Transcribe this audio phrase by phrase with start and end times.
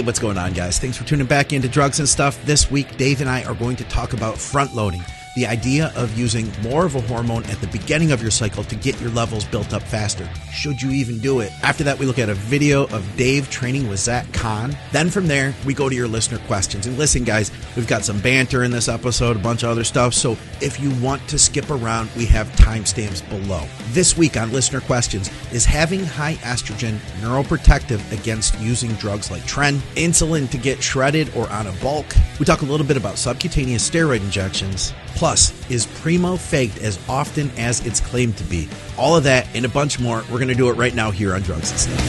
[0.00, 0.78] Hey, what's going on, guys?
[0.78, 2.42] Thanks for tuning back into Drugs and Stuff.
[2.46, 5.04] This week, Dave and I are going to talk about front loading
[5.36, 8.74] the idea of using more of a hormone at the beginning of your cycle to
[8.74, 10.28] get your levels built up faster.
[10.52, 11.52] Should you even do it?
[11.62, 14.76] After that, we look at a video of Dave training with Zach Khan.
[14.92, 16.86] Then from there, we go to your listener questions.
[16.86, 20.14] And listen, guys, we've got some banter in this episode, a bunch of other stuff.
[20.14, 23.64] So if you want to skip around, we have timestamps below.
[23.90, 29.76] This week on listener questions is having high estrogen neuroprotective against using drugs like Tren,
[29.94, 32.06] insulin to get shredded or on a bulk.
[32.38, 37.50] We talk a little bit about subcutaneous steroid injections Plus, is Primo faked as often
[37.58, 38.70] as it's claimed to be?
[38.96, 40.24] All of that and a bunch more.
[40.30, 42.00] We're going to do it right now here on Drugs and Stuff.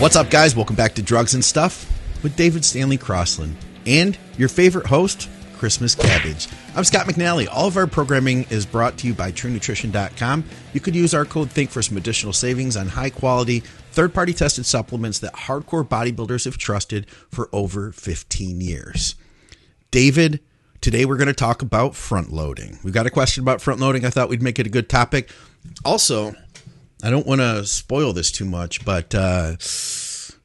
[0.00, 0.56] What's up, guys?
[0.56, 1.88] Welcome back to Drugs and Stuff
[2.24, 3.54] with David Stanley Crosland
[3.86, 5.28] and your favorite host,
[5.58, 6.48] Christmas Cabbage.
[6.74, 7.46] I'm Scott McNally.
[7.48, 10.42] All of our programming is brought to you by TrueNutrition.com.
[10.72, 13.62] You could use our code THINK for some additional savings on high quality
[13.92, 19.14] third party tested supplements that hardcore bodybuilders have trusted for over 15 years.
[19.90, 20.40] David,
[20.80, 22.78] today we're going to talk about front loading.
[22.82, 24.04] We've got a question about front loading.
[24.04, 25.30] I thought we'd make it a good topic.
[25.84, 26.34] Also,
[27.02, 29.56] I don't want to spoil this too much, but uh,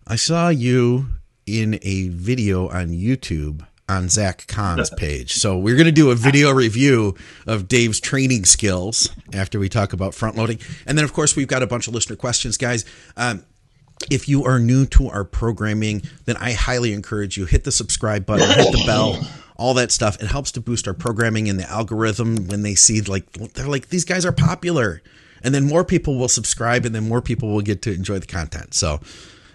[0.08, 1.08] I saw you
[1.46, 5.34] in a video on YouTube on Zach Khan's page.
[5.34, 9.94] So we're going to do a video review of Dave's training skills after we talk
[9.94, 10.60] about front loading.
[10.86, 12.86] And then, of course, we've got a bunch of listener questions, guys.
[13.16, 13.46] Um,
[14.12, 18.26] if you are new to our programming, then I highly encourage you hit the subscribe
[18.26, 19.20] button, hit the bell,
[19.56, 20.22] all that stuff.
[20.22, 23.90] It helps to boost our programming and the algorithm when they see like they're like
[23.90, 25.02] these guys are popular,
[25.42, 28.28] and then more people will subscribe, and then more people will get to enjoy the
[28.28, 28.74] content.
[28.76, 29.00] So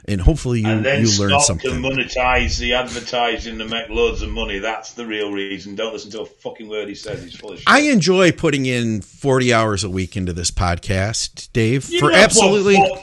[0.06, 1.70] and hopefully you, and then you learn something.
[1.70, 4.58] to monetize the advertising to make loads of money.
[4.58, 5.75] That's the real reason.
[5.77, 7.22] Don't listen to a fucking word he says.
[7.22, 7.69] He's full of shit.
[7.69, 12.77] I enjoy putting in 40 hours a week into this podcast, Dave, you for absolutely.
[12.77, 13.01] Put,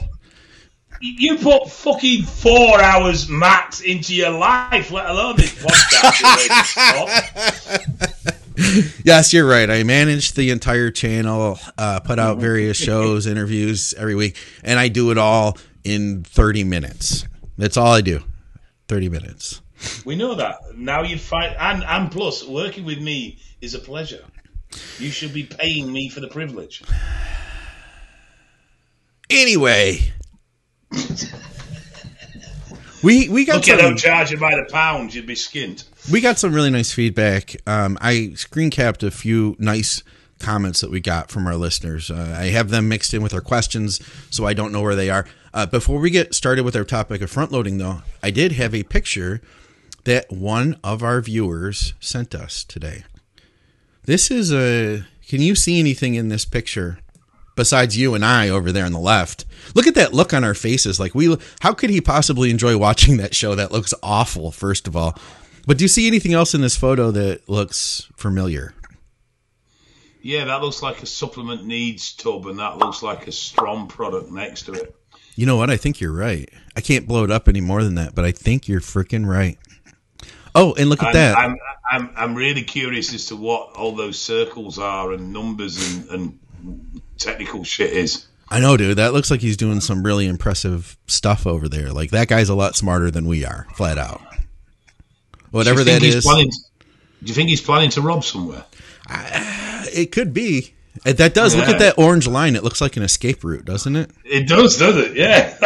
[1.00, 6.76] you put fucking four hours max into your life, let alone this podcast.
[9.04, 9.70] yes, you're right.
[9.70, 14.88] I manage the entire channel, uh, put out various shows, interviews every week, and I
[14.88, 17.26] do it all in 30 minutes.
[17.56, 18.22] That's all I do.
[18.88, 19.60] 30 minutes.
[20.04, 20.76] We know that.
[20.76, 24.24] Now you find and and plus working with me is a pleasure.
[24.98, 26.82] You should be paying me for the privilege.
[29.30, 30.12] Anyway,
[33.02, 35.14] we we got Look some, at them charging by the pound.
[35.14, 35.84] You'd be skint.
[36.10, 37.56] We got some really nice feedback.
[37.66, 40.02] Um, I screen capped a few nice
[40.38, 42.10] comments that we got from our listeners.
[42.10, 45.10] Uh, I have them mixed in with our questions, so I don't know where they
[45.10, 45.26] are.
[45.52, 48.74] Uh, before we get started with our topic of front loading, though, I did have
[48.74, 49.40] a picture
[50.04, 53.04] that one of our viewers sent us today.
[54.04, 55.04] This is a.
[55.28, 56.98] Can you see anything in this picture
[57.54, 59.44] besides you and I over there on the left?
[59.74, 60.98] Look at that look on our faces.
[60.98, 63.54] Like we, how could he possibly enjoy watching that show?
[63.54, 64.50] That looks awful.
[64.50, 65.16] First of all,
[65.66, 68.74] but do you see anything else in this photo that looks familiar?
[70.22, 74.30] Yeah, that looks like a supplement needs tub, and that looks like a strong product
[74.30, 74.94] next to it.
[75.36, 75.70] You know what?
[75.70, 76.48] I think you're right.
[76.76, 79.58] I can't blow it up any more than that, but I think you're freaking right.
[80.54, 81.38] Oh, and look at I'm, that.
[81.38, 81.56] I'm,
[81.90, 87.02] I'm, I'm really curious as to what all those circles are and numbers and, and
[87.18, 88.26] technical shit is.
[88.48, 88.98] I know, dude.
[88.98, 91.92] That looks like he's doing some really impressive stuff over there.
[91.92, 94.20] Like that guy's a lot smarter than we are, flat out.
[95.52, 96.24] Whatever that is.
[96.24, 96.50] Planning,
[97.22, 98.64] do you think he's planning to rob somewhere?
[99.08, 100.74] Uh, it could be.
[101.04, 101.54] That does.
[101.54, 101.60] Yeah.
[101.60, 102.56] Look at that orange line.
[102.56, 104.10] It looks like an escape route, doesn't it?
[104.24, 105.16] It does, does it?
[105.16, 105.56] Yeah.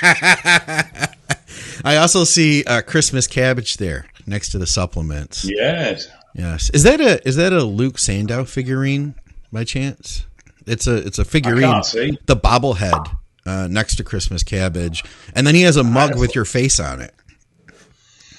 [0.00, 1.06] yeah.
[1.84, 5.48] I also see uh, Christmas cabbage there next to the supplements.
[5.48, 6.08] Yes.
[6.34, 6.70] Yes.
[6.70, 9.14] Is that a is that a Luke Sandoe figurine
[9.52, 10.26] by chance?
[10.66, 11.82] It's a it's a figurine.
[12.26, 15.04] The bobblehead uh, next to Christmas cabbage,
[15.34, 17.14] and then he has a mug with your face on it.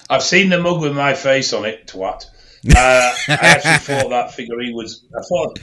[0.10, 1.88] I've seen the mug with my face on it.
[1.88, 2.26] Twat.
[2.68, 5.06] Uh, I actually thought that figurine was.
[5.16, 5.60] I thought.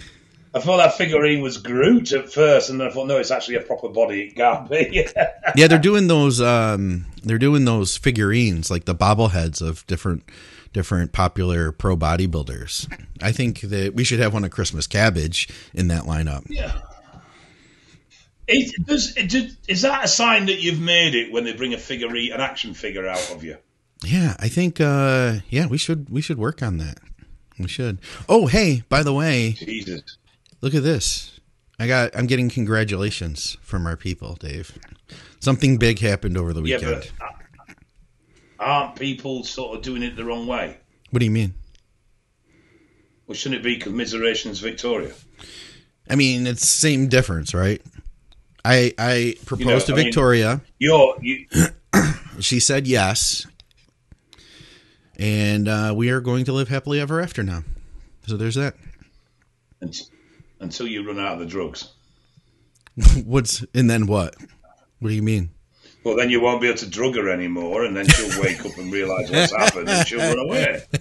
[0.54, 3.56] I thought that figurine was Groot at first, and then I thought, no, it's actually
[3.56, 4.22] a proper body.
[4.22, 5.06] It can't be.
[5.54, 6.40] yeah, they're doing those.
[6.40, 10.25] Um, they're doing those figurines, like the bobbleheads of different,
[10.72, 12.90] different popular pro bodybuilders.
[13.20, 16.46] I think that we should have one of Christmas Cabbage in that lineup.
[16.48, 16.81] Yeah.
[18.48, 19.34] It, does, it,
[19.69, 22.75] is that a sign that you've made it when they bring a figurine, an action
[22.75, 23.58] figure out of you?
[24.04, 26.98] Yeah, I think uh yeah, we should we should work on that.
[27.58, 27.98] We should.
[28.28, 30.19] Oh, hey, by the way, Jesus.
[30.60, 31.40] Look at this.
[31.78, 34.78] I got I'm getting congratulations from our people, Dave.
[35.40, 36.82] Something big happened over the weekend.
[36.82, 37.00] Yeah,
[37.58, 37.76] but
[38.58, 40.78] aren't people sort of doing it the wrong way?
[41.10, 41.54] What do you mean?
[43.26, 45.12] Well, shouldn't it be commiserations Victoria?
[46.08, 47.82] I mean, it's same difference, right?
[48.64, 50.60] I I proposed You know, to I mean- Victoria.
[50.78, 51.46] You're you,
[52.40, 53.46] she said yes,
[55.19, 57.63] and uh, we are going to live happily ever after now.
[58.27, 58.75] So there's that.
[60.61, 61.93] until you run out of the drugs.
[63.25, 64.35] What's and then what?
[65.01, 65.51] What do you mean?
[66.07, 68.79] Well, then you won't be able to drug her anymore, and then she'll wake up
[68.79, 70.85] and realise what's happened, and she'll run away.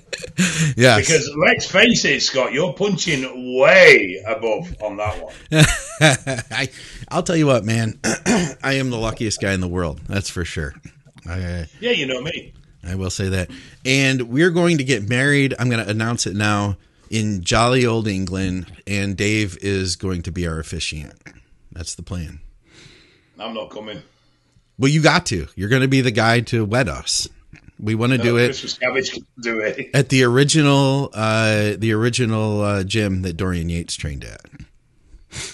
[0.76, 0.98] Yeah.
[0.98, 5.34] Because let's face it, Scott, you're punching way above on that one.
[6.52, 6.68] I,
[7.08, 8.00] I'll tell you what, man.
[8.04, 10.02] I am the luckiest guy in the world.
[10.10, 10.74] That's for sure.
[11.30, 12.54] I, Yeah, you know me.
[12.88, 13.50] I will say that.
[13.86, 15.54] And we're going to get married.
[15.60, 16.78] I'm going to announce it now
[17.10, 21.14] in jolly old England, and Dave is going to be our officiant.
[21.72, 22.40] That's the plan.
[23.40, 24.02] I'm not coming.
[24.78, 25.48] Well, you got to.
[25.56, 27.28] You're going to be the guy to wed us.
[27.80, 29.90] We want to do No, it cabbage can do it.
[29.94, 34.42] at the original, uh, the original uh, gym that Dorian Yates trained at.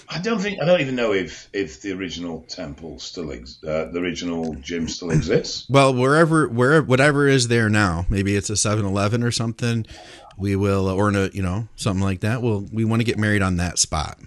[0.09, 3.85] I don't think I don't even know if if the original temple still ex- uh,
[3.91, 5.65] the original gym still exists.
[5.69, 9.85] Well, wherever, wherever, whatever is there now, maybe it's a 7-Eleven or something.
[10.37, 12.41] We will, or a, you know, something like that.
[12.41, 14.17] Well, we want to get married on that spot.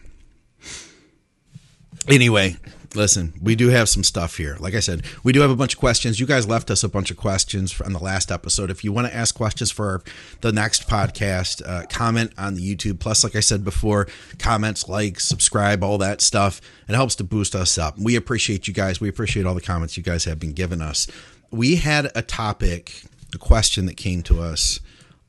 [2.08, 2.56] Anyway,
[2.96, 4.56] listen, we do have some stuff here.
[4.60, 6.20] Like I said, we do have a bunch of questions.
[6.20, 8.70] You guys left us a bunch of questions on the last episode.
[8.70, 10.02] If you want to ask questions for
[10.40, 13.00] the next podcast, uh, comment on the YouTube.
[13.00, 14.06] Plus, like I said before,
[14.38, 16.60] comments, like, subscribe, all that stuff.
[16.88, 17.98] It helps to boost us up.
[17.98, 19.00] We appreciate you guys.
[19.00, 21.06] We appreciate all the comments you guys have been giving us.
[21.50, 23.02] We had a topic,
[23.34, 24.80] a question that came to us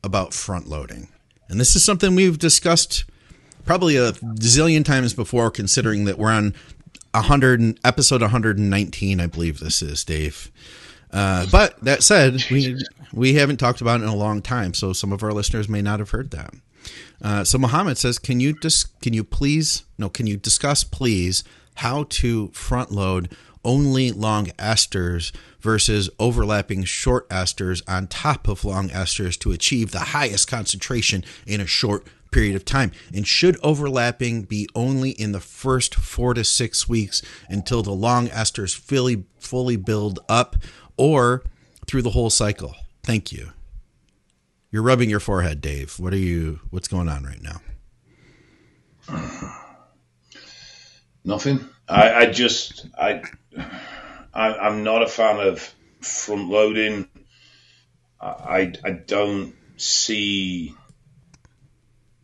[0.02, 1.08] about front loading.
[1.48, 3.04] And this is something we've discussed
[3.64, 6.54] probably a zillion times before, considering that we're on
[7.16, 10.50] 100 episode 119, I believe this is, Dave.
[11.12, 12.76] Uh, but that said, we
[13.12, 15.82] we haven't talked about it in a long time, so some of our listeners may
[15.82, 16.54] not have heard that.
[17.22, 19.84] Uh, so Muhammad says, "Can you dis- Can you please?
[19.98, 21.42] No, can you discuss, please,
[21.76, 23.30] how to front load
[23.64, 29.98] only long esters versus overlapping short esters on top of long esters to achieve the
[29.98, 32.92] highest concentration in a short period of time?
[33.14, 38.28] And should overlapping be only in the first four to six weeks until the long
[38.28, 40.56] esters fully fully build up,
[40.98, 41.42] or
[41.86, 42.74] through the whole cycle?
[43.02, 43.52] Thank you."
[44.70, 45.98] You're rubbing your forehead, Dave.
[45.98, 46.60] What are you?
[46.68, 47.62] What's going on right now?
[51.24, 51.66] Nothing.
[51.88, 53.22] I, I just I,
[54.34, 57.08] I I'm not a fan of front loading.
[58.20, 60.74] I I don't see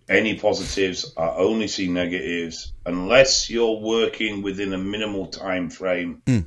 [0.08, 1.12] any positives.
[1.16, 6.44] I only see negatives unless you're working within a minimal time frame Mm.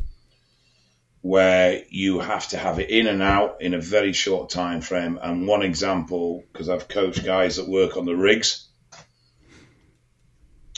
[1.21, 5.19] where you have to have it in and out in a very short time frame.
[5.21, 8.67] And one example, because I've coached guys that work on the rigs,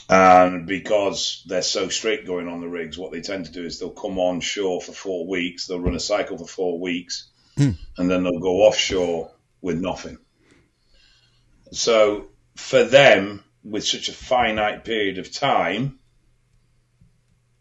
[0.10, 3.80] and because they're so strict going on the rigs, what they tend to do is
[3.80, 7.72] they'll come on shore for four weeks, they'll run a cycle for four weeks, Hmm.
[7.98, 9.32] and then they'll go offshore
[9.62, 10.18] with nothing.
[11.74, 12.28] So
[12.58, 16.00] for them, with such a finite period of time,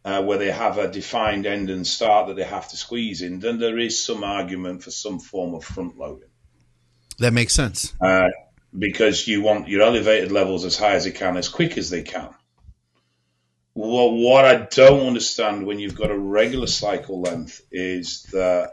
[0.04, 3.40] uh, where they have a defined end and start that they have to squeeze in,
[3.40, 6.28] then there is some argument for some form of front loading
[7.18, 7.92] That makes sense.
[8.00, 8.28] uh,
[8.78, 12.02] because you want your elevated levels as high as they can, as quick as they
[12.02, 12.28] can.
[13.74, 18.72] Well, what I don't understand when you've got a regular cycle length is that,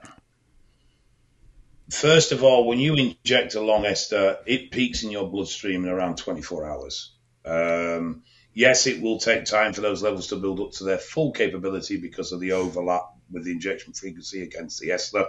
[1.93, 5.89] first of all, when you inject a long ester, it peaks in your bloodstream in
[5.89, 7.13] around 24 hours.
[7.45, 8.23] Um,
[8.53, 11.97] yes, it will take time for those levels to build up to their full capability
[11.97, 15.25] because of the overlap with the injection frequency against the ester.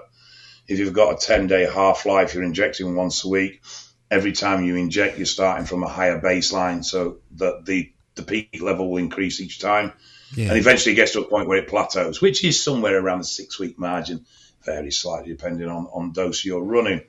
[0.67, 3.63] If you've got a 10 day half life, you're injecting once a week
[4.11, 8.63] every time you inject, you're starting from a higher baseline, so that the the peak
[8.63, 9.93] level will increase each time,
[10.37, 10.51] Yeah.
[10.51, 13.25] and eventually it gets to a point where it plateaus, which is somewhere around the
[13.25, 14.25] six week margin,
[14.65, 17.03] varies slightly depending on on dose you're running.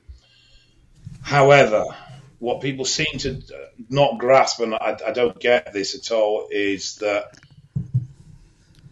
[1.21, 1.85] However,
[2.39, 6.47] what people seem to uh, not grasp, and I, I don't get this at all,
[6.51, 7.37] is that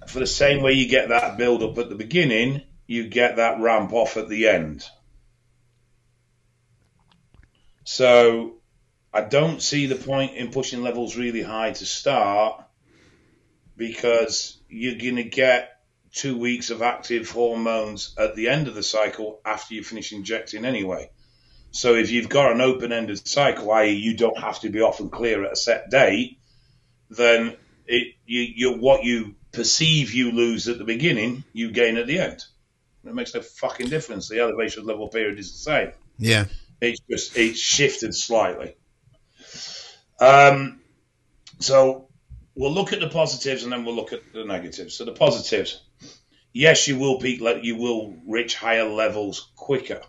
[0.08, 3.60] for the same way you get that build up at the beginning, you get that
[3.60, 4.86] ramp off at the end.
[7.84, 8.56] So
[9.14, 12.64] I don't see the point in pushing levels really high to start
[13.76, 15.73] because you're going to get
[16.14, 20.64] two weeks of active hormones at the end of the cycle after you finish injecting
[20.64, 21.10] anyway.
[21.72, 25.12] So if you've got an open-ended cycle, i.e., you don't have to be off and
[25.12, 26.38] clear at a set date,
[27.10, 27.56] then
[27.88, 32.20] it you, you what you perceive you lose at the beginning, you gain at the
[32.20, 32.44] end.
[33.06, 34.30] It makes no fucking difference.
[34.30, 35.92] The elevation level period is the same.
[36.18, 36.46] Yeah.
[36.80, 38.76] It's just it's shifted slightly.
[40.20, 40.80] Um,
[41.60, 42.08] so
[42.56, 44.96] we'll look at the positives and then we'll look at the negatives.
[44.96, 45.82] So the positives,
[46.52, 50.02] yes, you will peak, you will reach higher levels quicker.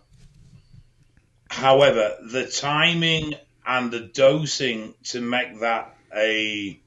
[1.49, 3.35] However, the timing
[3.65, 6.79] and the dosing to make that a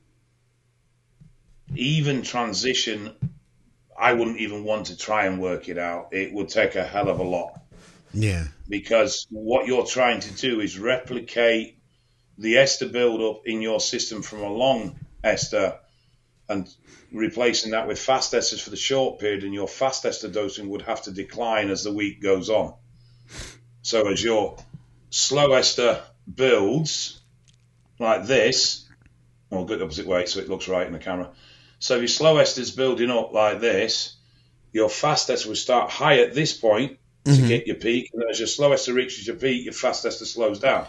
[1.75, 3.15] even transition,
[3.99, 6.09] I wouldn't even want to try and work it out.
[6.13, 7.61] It would take a hell of a lot.
[8.15, 8.45] Yeah.
[8.69, 11.79] Because what you're trying to do is replicate
[12.39, 15.79] the ester buildup in your system from a long ester
[16.49, 16.69] and
[17.13, 20.83] replacing that with fast esters for the short period, and your fast ester dosing would
[20.83, 22.75] have to decline as the week goes on.
[23.83, 24.57] So as your
[25.11, 27.21] slow ester builds
[27.99, 28.87] like this,
[29.51, 31.31] I'll go the opposite way so it looks right in the camera.
[31.79, 34.17] So if your slow ester is building up like this,
[34.73, 37.49] your fast ester will start high at this point to mm-hmm.
[37.49, 40.61] get your peak, and as your slow ester reaches your peak, your fast ester slows
[40.61, 40.87] down.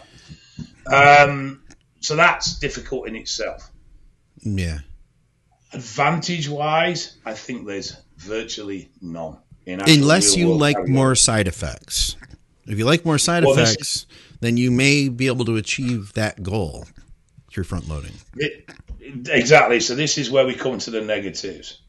[0.86, 1.62] Um,
[2.00, 3.70] so that's difficult in itself.
[4.42, 4.78] Yeah.
[5.72, 9.38] Advantage wise, I think there's virtually none.
[9.66, 12.16] Unless you like more side effects.
[12.66, 14.06] If you like more side well, effects,
[14.40, 16.86] then you may be able to achieve that goal
[17.50, 18.14] through front loading.
[18.36, 18.70] It,
[19.28, 19.80] exactly.
[19.80, 21.80] So this is where we come to the negatives.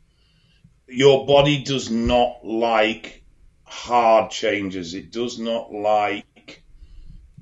[0.88, 3.24] Your body does not like
[3.64, 4.94] hard changes.
[4.94, 6.26] It does not like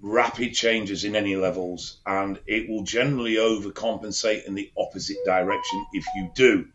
[0.01, 6.05] rapid changes in any levels, and it will generally overcompensate in the opposite direction if
[6.15, 6.67] you do.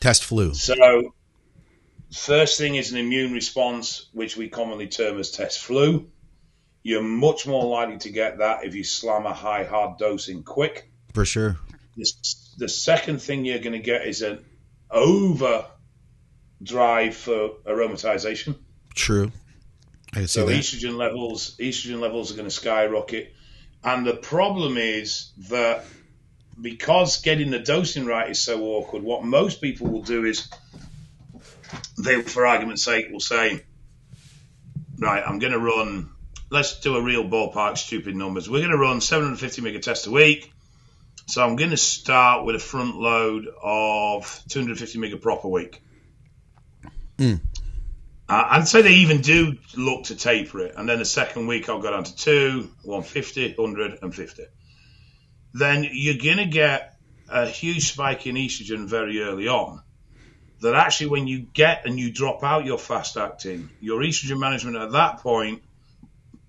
[0.00, 0.54] Test flu.
[0.54, 1.14] So,
[2.12, 6.10] first thing is an immune response, which we commonly term as test flu.
[6.82, 10.42] You're much more likely to get that if you slam a high hard dose in
[10.42, 10.90] quick.
[11.14, 11.56] For sure.
[11.96, 12.10] The,
[12.58, 14.44] the second thing you're going to get is an
[14.90, 15.66] over
[16.62, 18.56] drive for aromatization.
[18.94, 19.30] True.
[20.26, 20.52] So that.
[20.52, 23.34] estrogen levels, estrogen levels are going to skyrocket,
[23.82, 25.84] and the problem is that
[26.60, 30.48] because getting the dosing right is so awkward, what most people will do is
[31.98, 33.64] they, for argument's sake, will say,
[34.98, 36.10] "Right, I'm going to run
[36.52, 38.48] let's do a real ballpark stupid numbers.
[38.48, 40.52] We're going to run 750 mega tests a week.
[41.26, 45.82] So I'm going to start with a front load of 250 mega prop a week.
[47.16, 47.40] Mm.
[48.28, 50.74] Uh, I'd say they even do look to taper it.
[50.76, 54.44] And then the second week I'll go down to 2, 150, 100, and 50.
[55.54, 56.96] Then you're going to get
[57.28, 59.82] a huge spike in estrogen very early on.
[60.60, 64.76] That actually, when you get and you drop out your fast acting, your estrogen management
[64.76, 65.62] at that point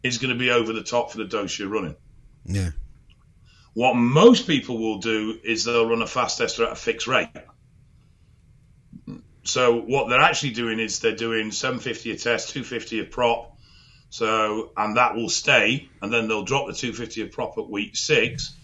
[0.04, 1.96] is going to be over the top for the dose you're running.
[2.46, 2.70] Yeah.
[3.74, 7.30] What most people will do is they'll run a fast ester at a fixed rate.
[9.44, 13.58] So what they're actually doing is they're doing 750 a test, 250 a prop.
[14.10, 17.96] So and that will stay, and then they'll drop the 250 a prop at week
[17.96, 18.56] six.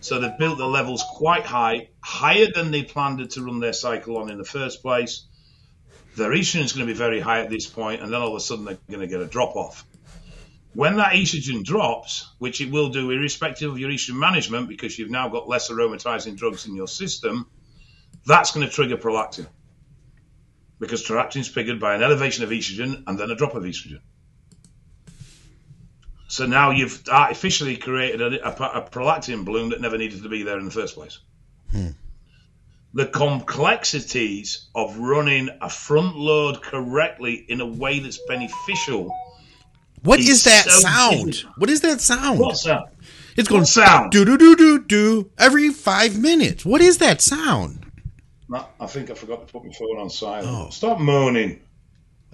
[0.00, 4.18] So they've built the levels quite high, higher than they planned to run their cycle
[4.18, 5.26] on in the first place.
[6.16, 8.34] Their estrogen is going to be very high at this point, and then all of
[8.34, 9.84] a sudden they're going to get a drop off.
[10.74, 15.10] When that estrogen drops, which it will do irrespective of your estrogen management because you've
[15.10, 17.46] now got less aromatizing drugs in your system,
[18.26, 19.46] that's going to trigger prolactin.
[20.78, 24.00] Because prolactin is triggered by an elevation of estrogen and then a drop of estrogen.
[26.28, 30.42] So now you've artificially created a, a, a prolactin bloom that never needed to be
[30.42, 31.18] there in the first place.
[31.70, 31.90] Hmm.
[32.92, 39.14] The complexities of running a front load correctly in a way that's beneficial
[40.02, 41.44] what is that so sound?
[41.56, 42.38] What is that sound?
[42.38, 42.90] What sound?
[43.36, 44.12] It's going sound.
[44.12, 46.64] Do do do do do every five minutes.
[46.64, 47.85] What is that sound?
[48.52, 50.48] I think I forgot to put my phone on silent.
[50.48, 50.70] Oh.
[50.70, 51.60] Stop moaning.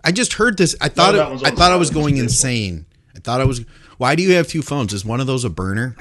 [0.05, 0.77] I just heard this.
[0.81, 2.87] I thought no, it, I thought I was going insane.
[3.15, 3.65] I thought I was.
[3.99, 4.93] Why do you have two phones?
[4.93, 5.97] Is one of those a burner?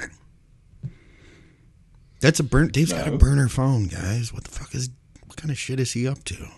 [2.20, 2.68] That's a burn.
[2.68, 2.98] Dave's no.
[2.98, 4.32] got a burner phone, guys.
[4.32, 4.90] What the fuck is?
[5.26, 6.48] What kind of shit is he up to?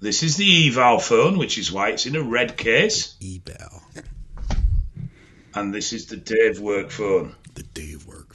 [0.00, 3.16] This is the eval phone, which is why it's in a red case.
[3.22, 3.82] Eval.
[5.54, 7.34] And this is the Dave work phone.
[7.54, 8.29] The Dave work.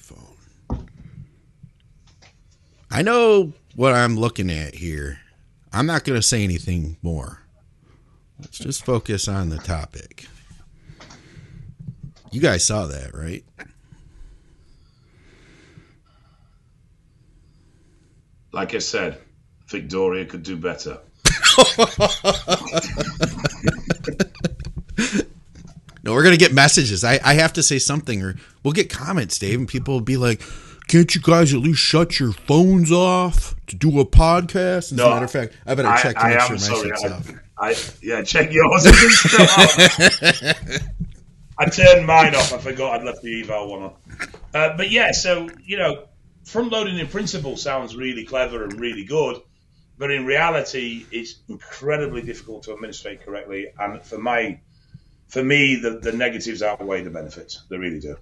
[2.89, 5.20] I know what I'm looking at here.
[5.74, 7.42] I'm not going to say anything more.
[8.39, 10.25] Let's just focus on the topic.
[12.32, 13.44] You guys saw that, right?
[18.51, 19.18] Like I said,
[19.68, 21.00] Victoria could do better.
[26.04, 27.04] no, we're gonna get messages.
[27.04, 30.18] I, I have to say something, or we'll get comments, Dave, and people will be
[30.18, 30.42] like,
[30.88, 35.08] "Can't you guys at least shut your phones off to do a podcast?" As no,
[35.08, 37.32] a matter of fact, I better check I, to make I sure my shit's off.
[37.58, 38.86] I, yeah, check yours.
[41.58, 42.51] I turned mine off.
[42.54, 43.94] I forgot I'd left the eval one on.
[44.54, 46.06] Uh, but yeah, so you know,
[46.44, 49.42] front loading in principle sounds really clever and really good,
[49.98, 53.68] but in reality, it's incredibly difficult to administrate correctly.
[53.80, 54.60] And for my,
[55.27, 57.63] for me, the, the negatives outweigh the benefits.
[57.70, 58.18] They really do.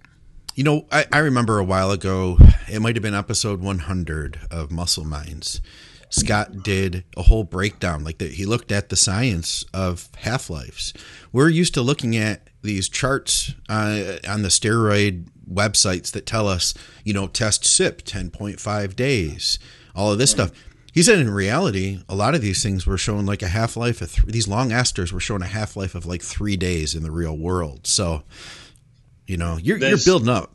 [0.55, 2.37] You know, I, I remember a while ago,
[2.69, 5.61] it might have been episode 100 of Muscle Minds.
[6.09, 8.03] Scott did a whole breakdown.
[8.03, 10.93] Like that, he looked at the science of half lives.
[11.31, 16.75] We're used to looking at these charts uh, on the steroid websites that tell us,
[17.03, 19.57] you know, test cyp 10.5 days,
[19.95, 20.51] all of this stuff.
[20.93, 24.03] He said in reality, a lot of these things were shown like a half life
[24.03, 27.01] of th- these long esters were showing a half life of like three days in
[27.01, 27.87] the real world.
[27.87, 28.21] So,
[29.27, 30.51] you know, you're, you're building up.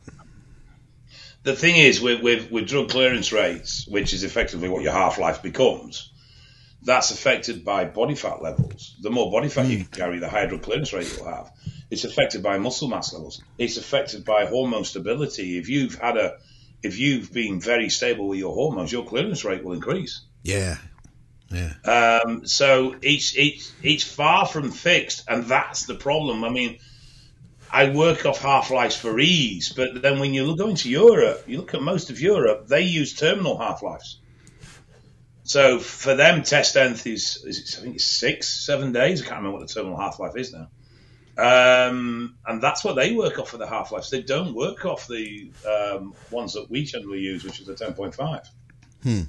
[1.43, 5.17] The thing is, with, with, with drug clearance rates, which is effectively what your half
[5.17, 6.11] life becomes,
[6.83, 8.95] that's affected by body fat levels.
[9.01, 11.51] The more body fat you carry, the higher drug clearance rate you'll have.
[11.89, 13.41] It's affected by muscle mass levels.
[13.57, 15.57] It's affected by hormone stability.
[15.57, 16.37] If you've had a,
[16.83, 20.21] if you've been very stable with your hormones, your clearance rate will increase.
[20.43, 20.77] Yeah.
[21.51, 22.21] Yeah.
[22.23, 26.43] Um, so it's it's it's far from fixed, and that's the problem.
[26.43, 26.77] I mean,
[27.71, 31.57] I work off half lives for ease, but then when you go into Europe, you
[31.57, 34.19] look at most of Europe, they use terminal half lives.
[35.43, 39.21] So for them, test length is, is I think it's six, seven days.
[39.21, 40.69] I can't remember what the terminal half life is now.
[41.39, 44.09] Um, and that's what they work off for the half lives.
[44.09, 48.47] They don't work off the um, ones that we generally use, which is the 10.5.
[49.03, 49.21] Hmm.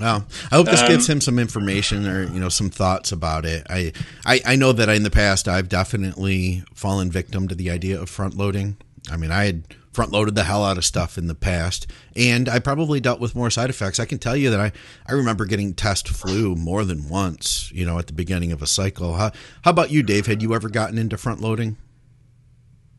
[0.00, 3.44] Well, I hope this um, gives him some information or you know some thoughts about
[3.44, 3.66] it.
[3.68, 3.92] I,
[4.24, 8.08] I I know that in the past I've definitely fallen victim to the idea of
[8.08, 8.76] front loading.
[9.10, 12.48] I mean, I had front loaded the hell out of stuff in the past, and
[12.48, 13.98] I probably dealt with more side effects.
[13.98, 14.72] I can tell you that I
[15.08, 17.72] I remember getting test flu more than once.
[17.72, 19.14] You know, at the beginning of a cycle.
[19.14, 20.26] How how about you, Dave?
[20.26, 21.76] Had you ever gotten into front loading?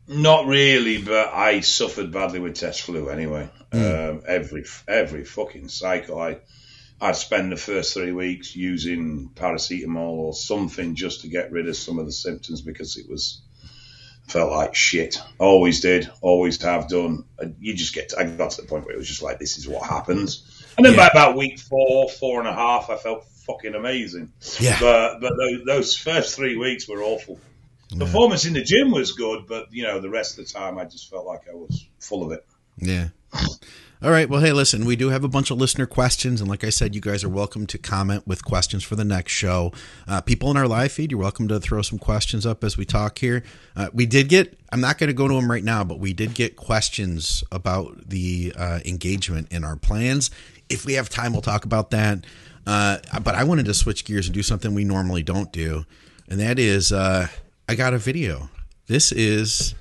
[0.06, 3.48] Not really, but I suffered badly with test flu anyway.
[3.70, 4.10] Mm.
[4.10, 6.38] Um, every every fucking cycle, I
[7.00, 11.76] I'd spend the first three weeks using paracetamol or something just to get rid of
[11.76, 13.40] some of the symptoms because it was
[14.28, 15.20] felt like shit.
[15.38, 17.24] Always did, always have done.
[17.38, 18.10] Uh, you just get.
[18.10, 20.46] To, I got to the point where it was just like this is what happens.
[20.76, 21.08] And then yeah.
[21.08, 24.32] by about week four, four and a half, I felt fucking amazing.
[24.58, 24.78] Yeah.
[24.80, 27.40] But but those, those first three weeks were awful.
[27.90, 27.98] Yeah.
[27.98, 30.84] Performance in the gym was good, but you know the rest of the time I
[30.84, 32.46] just felt like I was full of it.
[32.76, 33.08] Yeah.
[34.02, 34.30] All right.
[34.30, 36.40] Well, hey, listen, we do have a bunch of listener questions.
[36.40, 39.32] And like I said, you guys are welcome to comment with questions for the next
[39.32, 39.72] show.
[40.08, 42.86] Uh, people in our live feed, you're welcome to throw some questions up as we
[42.86, 43.42] talk here.
[43.76, 46.14] Uh, we did get, I'm not going to go to them right now, but we
[46.14, 50.30] did get questions about the uh, engagement in our plans.
[50.70, 52.24] If we have time, we'll talk about that.
[52.66, 55.84] Uh, but I wanted to switch gears and do something we normally don't do.
[56.26, 57.28] And that is, uh,
[57.68, 58.48] I got a video.
[58.86, 59.74] This is.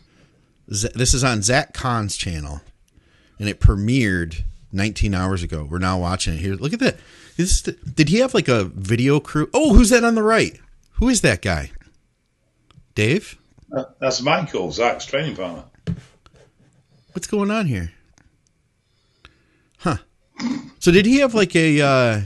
[0.67, 2.61] This is on Zach Khan's channel
[3.39, 5.67] and it premiered 19 hours ago.
[5.69, 6.55] We're now watching it here.
[6.55, 6.97] Look at that.
[7.37, 9.49] Is, did he have like a video crew?
[9.53, 10.59] Oh, who's that on the right?
[10.93, 11.71] Who is that guy?
[12.93, 13.37] Dave?
[13.75, 15.63] Uh, that's Michael, Zach's training partner.
[17.13, 17.91] What's going on here?
[19.77, 19.97] Huh.
[20.79, 22.21] So did he have like a uh,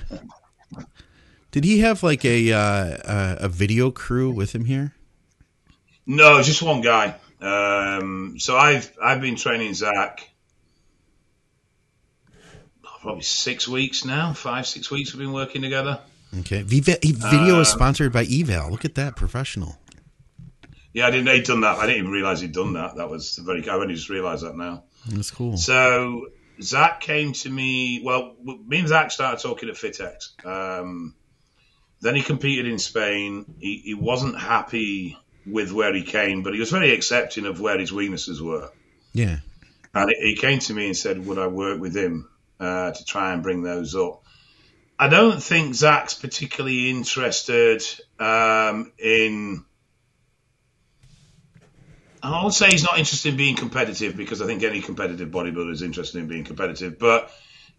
[1.52, 2.98] did he have like a uh,
[3.40, 4.94] a video crew with him here?
[6.06, 7.16] No, just one guy.
[7.40, 10.28] Um, so I've I've been training Zach
[13.04, 16.00] probably six weeks now, five, six weeks we've been working together.
[16.40, 16.64] Okay.
[16.64, 18.72] Video uh, is sponsored by Eval.
[18.72, 19.78] Look at that, professional.
[20.94, 21.28] Yeah, I didn't.
[21.28, 21.78] He'd done that.
[21.78, 22.96] I didn't even realize he'd done that.
[22.96, 23.68] That was very.
[23.68, 24.84] I only just realized that now.
[25.08, 25.58] That's cool.
[25.58, 26.28] So
[26.62, 28.02] Zach came to me.
[28.04, 30.46] Well, me and Zach started talking at FitX.
[30.46, 31.14] Um,
[32.02, 33.46] then he competed in Spain.
[33.60, 37.78] He, he wasn't happy with where he came, but he was very accepting of where
[37.78, 38.70] his weaknesses were.
[39.14, 39.40] Yeah.
[39.94, 42.30] And he came to me and said, "Would I work with him?"
[42.64, 44.24] Uh, to try and bring those up.
[44.98, 47.84] I don't think Zach's particularly interested
[48.20, 49.66] um, in.
[52.22, 55.72] I would say he's not interested in being competitive because I think any competitive bodybuilder
[55.72, 56.98] is interested in being competitive.
[56.98, 57.30] But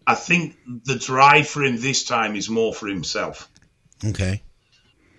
[0.05, 3.49] I think the drive for him this time is more for himself.
[4.03, 4.43] Okay.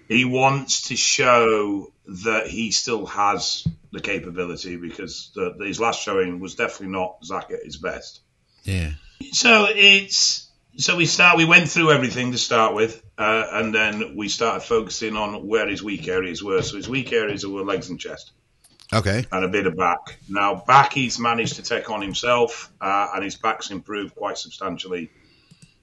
[0.06, 6.38] He wants to show that he still has the capability because the, his last showing
[6.38, 8.20] was definitely not Zach at his best.
[8.62, 8.92] Yeah.
[9.32, 11.38] So it's so we start.
[11.38, 15.68] We went through everything to start with, uh, and then we started focusing on where
[15.68, 16.62] his weak areas were.
[16.62, 18.32] So his weak areas were legs and chest.
[18.92, 19.24] Okay.
[19.32, 20.18] And a bit of back.
[20.28, 25.10] Now back he's managed to take on himself, uh, and his back's improved quite substantially.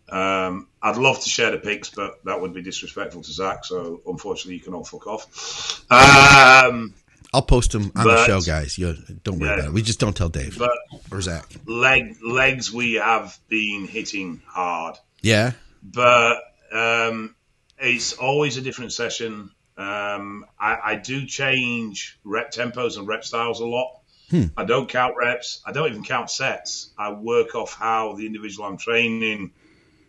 [0.10, 3.66] Um, I'd love to share the pics, but that would be disrespectful to Zach.
[3.66, 5.86] So unfortunately, you can all fuck off.
[5.92, 6.94] Um,
[7.34, 8.78] I'll post them on But- the show, guys.
[8.78, 9.56] You don't worry Yeah.
[9.56, 9.74] about it.
[9.74, 10.72] We just don't tell Dave But
[11.12, 11.46] or Zach.
[11.66, 15.54] leg legs we have been hitting hard, Yeah.
[15.82, 16.38] but
[16.72, 17.36] um,
[17.80, 19.50] it's always a different session.
[19.78, 24.00] Um, I, I do change rep tempos and rep styles a lot.
[24.30, 24.46] Hmm.
[24.56, 25.62] I don't count reps.
[25.66, 26.92] I don't even count sets.
[26.98, 29.52] I work off how the individual I'm training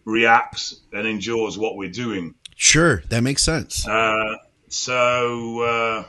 [0.04, 2.34] reacts and endures what we're doing.
[2.56, 3.86] Sure, that makes sense.
[3.86, 4.36] Uh,
[4.68, 6.04] so uh,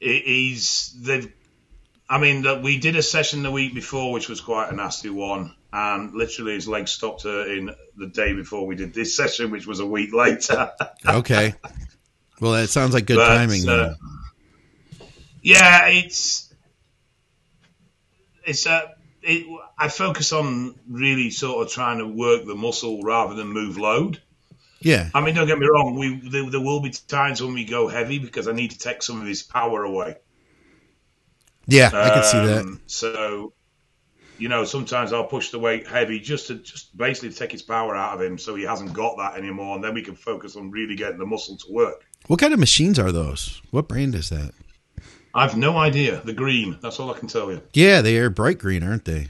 [0.00, 1.32] it is they've.
[2.08, 5.10] I mean, that we did a session the week before, which was quite a nasty
[5.10, 9.66] one, and literally his leg stopped hurting the day before we did this session, which
[9.66, 10.70] was a week later.
[11.04, 11.54] Okay.
[12.40, 13.68] Well, that sounds like good But, timing.
[13.68, 13.94] uh,
[15.42, 16.52] yeah, it's
[18.44, 18.94] it's a.
[19.22, 19.46] It,
[19.78, 24.22] I focus on really sort of trying to work the muscle rather than move load.
[24.80, 25.10] Yeah.
[25.14, 25.96] I mean, don't get me wrong.
[25.98, 29.02] We there, there will be times when we go heavy because I need to take
[29.02, 30.16] some of his power away.
[31.66, 32.60] Yeah, I can see that.
[32.60, 33.52] Um, So,
[34.38, 37.96] you know, sometimes I'll push the weight heavy just to just basically take his power
[37.96, 40.70] out of him, so he hasn't got that anymore, and then we can focus on
[40.70, 42.04] really getting the muscle to work.
[42.28, 43.60] What kind of machines are those?
[43.70, 44.52] What brand is that?
[45.34, 46.22] I've no idea.
[46.24, 46.78] The green.
[46.80, 47.60] That's all I can tell you.
[47.74, 49.28] Yeah, they are bright green, aren't they?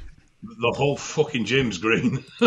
[0.60, 2.24] The whole fucking gym's green.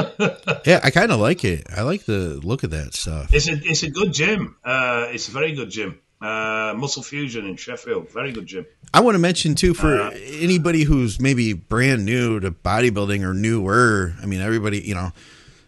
[0.66, 1.66] Yeah, I kind of like it.
[1.76, 3.34] I like the look of that stuff.
[3.34, 4.56] it's a it's a good gym.
[4.64, 6.00] Uh, it's a very good gym.
[6.22, 8.12] Uh, Muscle Fusion in Sheffield.
[8.12, 8.66] Very good gym.
[8.94, 13.34] I want to mention too for Uh, anybody who's maybe brand new to bodybuilding or
[13.34, 14.14] newer.
[14.22, 15.12] I mean, everybody, you know,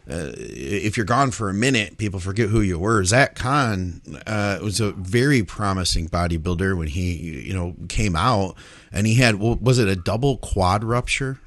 [0.09, 3.03] uh, if you're gone for a minute, people forget who you were.
[3.05, 7.13] Zach Khan uh, was a very promising bodybuilder when he,
[7.47, 8.55] you know, came out,
[8.91, 11.39] and he had what was it a double quad rupture?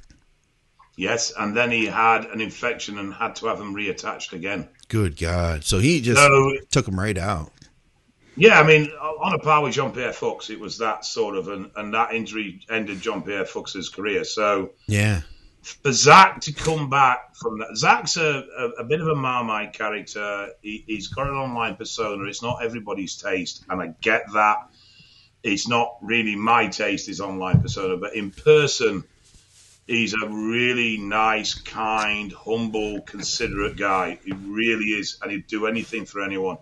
[0.96, 4.68] Yes, and then he had an infection and had to have him reattached again.
[4.88, 5.64] Good God!
[5.64, 7.50] So he just So took him right out.
[8.36, 11.48] Yeah, I mean, on a par with Jean Pierre Fux, it was that sort of,
[11.48, 14.24] and, and that injury ended Jean Pierre Fux's career.
[14.24, 15.22] So Yeah,
[15.62, 19.72] for Zach to come back from that, Zach's a, a, a bit of a Marmite
[19.72, 20.50] character.
[20.62, 22.24] He, he's got an online persona.
[22.24, 24.68] It's not everybody's taste, and I get that.
[25.42, 29.04] It's not really my taste, his online persona, but in person,
[29.86, 34.18] he's a really nice, kind, humble, considerate guy.
[34.24, 36.58] He really is, and he'd do anything for anyone.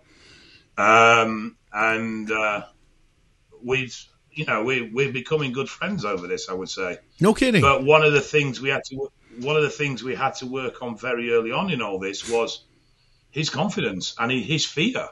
[0.77, 2.65] Um, and uh,
[3.63, 3.97] we've,
[4.33, 6.99] you know, we, we're becoming good friends over this, I would say.
[7.21, 7.61] no kidding.
[7.61, 10.47] But one of the things we had to one of the things we had to
[10.47, 12.63] work on very early on in all this was
[13.31, 15.09] his confidence and his fear.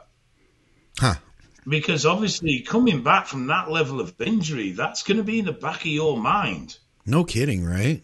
[0.97, 1.15] Huh.
[1.67, 5.51] Because obviously, coming back from that level of injury, that's going to be in the
[5.51, 8.01] back of your mind, No kidding, right?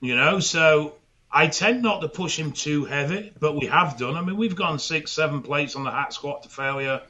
[0.00, 0.40] you know.
[0.40, 0.94] So
[1.30, 4.16] I tend not to push him too heavy, but we have done.
[4.16, 7.02] I mean, we've gone six, seven plates on the hack squat to failure,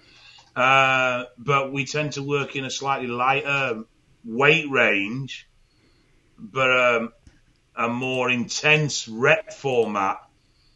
[0.55, 3.85] uh, but we tend to work in a slightly lighter
[4.25, 5.49] weight range,
[6.38, 7.12] but um,
[7.75, 10.18] a more intense rep format.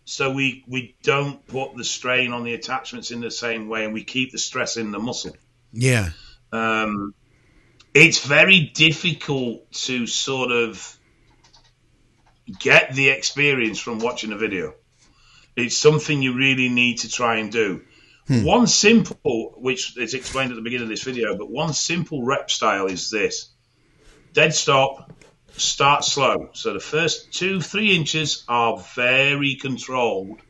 [0.07, 3.95] So we, we don't put the strain on the attachments in the same way, and
[3.95, 5.35] we keep the stress in the muscle.
[5.73, 6.11] Yeah.
[6.53, 7.15] Um,
[7.95, 10.99] it's very difficult to sort of
[12.59, 14.75] get the experience from watching a video.
[15.57, 17.83] It's something you really need to try and do.
[18.27, 18.43] Hmm.
[18.43, 22.51] One simple, which is explained at the beginning of this video, but one simple rep
[22.51, 23.51] style is this
[24.33, 25.13] dead stop,
[25.53, 26.51] start slow.
[26.53, 30.41] So the first two, three inches are very controlled.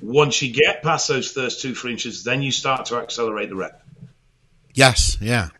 [0.00, 3.56] Once you get past those first two, three inches, then you start to accelerate the
[3.56, 3.82] rep.
[4.74, 5.18] Yes.
[5.20, 5.50] Yeah.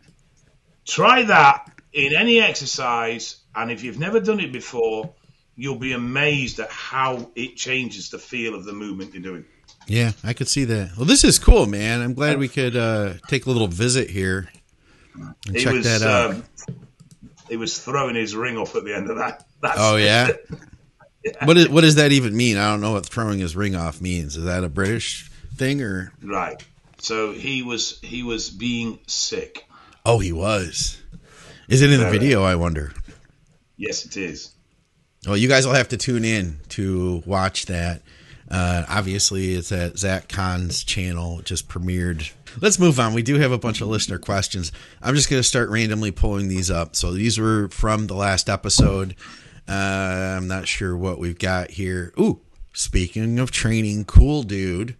[0.86, 5.12] Try that in any exercise, and if you've never done it before,
[5.56, 9.44] you'll be amazed at how it changes the feel of the movement you're doing.
[9.86, 10.96] Yeah, I could see that.
[10.96, 12.00] Well, this is cool, man.
[12.00, 14.48] I'm glad we could uh, take a little visit here
[15.14, 16.30] and It check was, that out.
[16.30, 16.44] um,
[17.48, 19.44] he was throwing his ring off at the end of that.
[19.60, 20.28] That's oh yeah.
[21.44, 22.56] What is, what does that even mean?
[22.56, 24.36] I don't know what throwing his ring off means.
[24.36, 26.12] Is that a British thing or?
[26.22, 26.64] right.
[26.98, 29.66] So he was he was being sick.
[30.04, 31.00] Oh, he was.
[31.68, 32.42] Is it in the video?
[32.42, 32.92] I wonder.
[33.76, 34.52] Yes, it is.
[35.26, 38.02] Well, you guys will have to tune in to watch that.
[38.50, 41.38] Uh, obviously, it's at Zach Khan's channel.
[41.38, 42.30] It just premiered.
[42.60, 43.14] Let's move on.
[43.14, 44.72] We do have a bunch of listener questions.
[45.00, 46.96] I'm just going to start randomly pulling these up.
[46.96, 49.14] So these were from the last episode.
[49.68, 52.12] Uh, I'm not sure what we've got here.
[52.18, 52.40] Ooh,
[52.72, 54.96] speaking of training, Cool Dude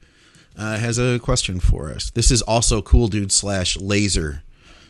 [0.57, 2.11] uh, has a question for us.
[2.11, 4.45] This is also Cool Dude slash Laser.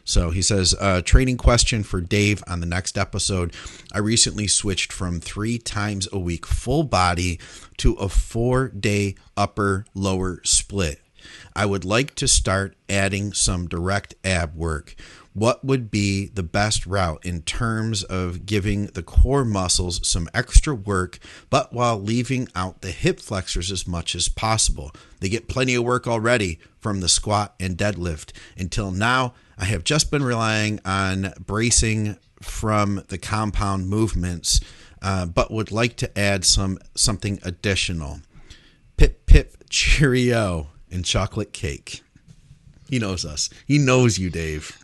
[0.04, 3.54] So he says, uh, training question for Dave on the next episode.
[3.92, 7.38] I recently switched from three times a week full body
[7.78, 11.00] to a four day upper lower split.
[11.54, 14.96] I would like to start adding some direct ab work.
[15.34, 20.74] what would be the best route in terms of giving the core muscles some extra
[20.74, 24.92] work, but while leaving out the hip flexors as much as possible?
[25.20, 28.32] They get plenty of work already from the squat and deadlift.
[28.58, 34.60] Until now, I have just been relying on bracing from the compound movements,
[35.00, 38.20] uh, but would like to add some something additional.
[38.96, 42.02] Pip pip cheerio and chocolate cake.
[42.88, 43.48] He knows us.
[43.66, 44.76] He knows you, Dave.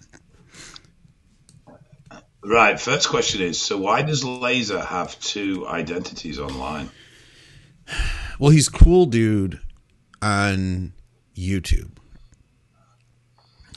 [2.43, 2.81] Right.
[2.81, 6.91] First question is: So why does Laser have two identities online?
[8.39, 9.61] Well, he's cool, dude,
[10.23, 10.93] on
[11.37, 11.98] YouTube.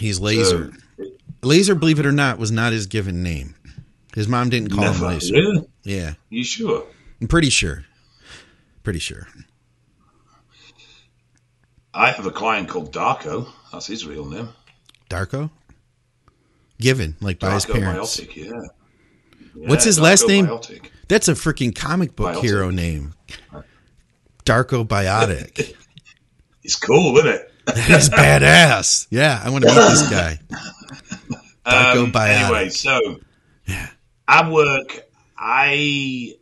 [0.01, 0.73] He's Laser.
[1.43, 3.53] Laser, believe it or not, was not his given name.
[4.15, 5.33] His mom didn't call him Laser.
[5.35, 5.67] Really?
[5.83, 6.85] Yeah, You sure?
[7.21, 7.85] I'm pretty sure.
[8.83, 9.27] Pretty sure.
[11.93, 13.47] I have a client called Darko.
[13.71, 14.49] That's his real name.
[15.09, 15.51] Darko?
[16.79, 18.19] Given, like by his parents.
[18.19, 18.51] Biotic, yeah.
[19.67, 20.47] What's Yeah, his last name?
[20.47, 20.85] Biotic.
[21.09, 22.41] That's a freaking comic book Biotic.
[22.41, 23.13] hero name.
[24.45, 25.75] Darko Biotic.
[26.63, 27.50] It's cool, isn't it?
[27.75, 29.07] Is badass.
[29.09, 30.39] Yeah, I want to meet this guy.
[31.65, 32.29] Darko Um, Biotic.
[32.29, 33.19] anyway, so
[33.67, 33.89] yeah,
[34.27, 36.35] I work, I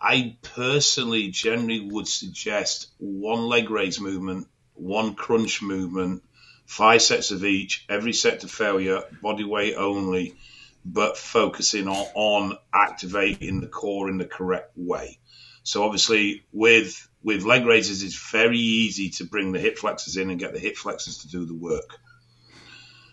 [0.00, 6.22] I personally generally would suggest one leg raise movement, one crunch movement,
[6.66, 10.36] five sets of each, every set to failure, body weight only,
[10.84, 15.18] but focusing on, on activating the core in the correct way.
[15.64, 20.30] So obviously with with leg raises it's very easy to bring the hip flexors in
[20.30, 21.98] and get the hip flexors to do the work.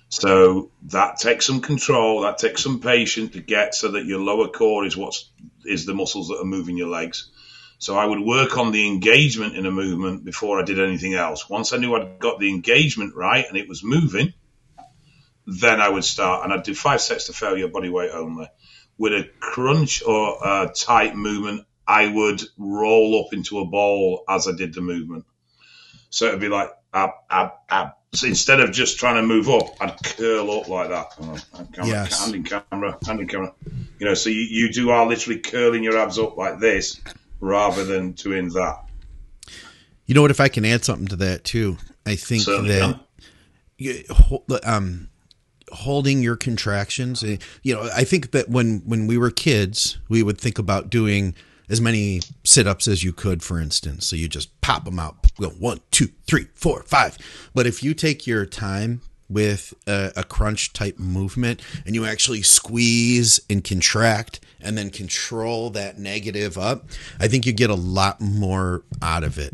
[0.09, 4.47] So that takes some control, that takes some patience to get so that your lower
[4.47, 5.29] core is what's
[5.65, 7.29] is the muscles that are moving your legs.
[7.79, 11.49] So I would work on the engagement in a movement before I did anything else.
[11.49, 14.33] Once I knew I'd got the engagement right and it was moving,
[15.45, 18.47] then I would start and I'd do five sets to failure body weight only.
[18.97, 24.47] With a crunch or a tight movement, I would roll up into a ball as
[24.47, 25.25] I did the movement.
[26.09, 28.01] So it'd be like up, up, up.
[28.13, 31.07] So instead of just trying to move up, I'd curl up like that.
[31.21, 31.37] Oh,
[31.73, 32.19] camera, Yes.
[32.23, 33.53] Hand in camera, hand in camera.
[33.99, 36.99] You know, so you, you do are literally curling your abs up like this
[37.39, 38.83] rather than doing that.
[40.05, 40.31] You know what?
[40.31, 42.99] If I can add something to that too, I think Certainly that
[43.77, 44.03] you,
[44.63, 45.09] um,
[45.71, 47.23] holding your contractions.
[47.23, 50.89] eh, You know, I think that when when we were kids, we would think about
[50.89, 51.35] doing
[51.69, 54.07] as many sit-ups as you could, for instance.
[54.07, 57.17] So you just pop them out, go one, two, three, four, five.
[57.53, 62.41] But if you take your time with a, a crunch type movement and you actually
[62.41, 66.85] squeeze and contract and then control that negative up,
[67.19, 69.53] I think you get a lot more out of it.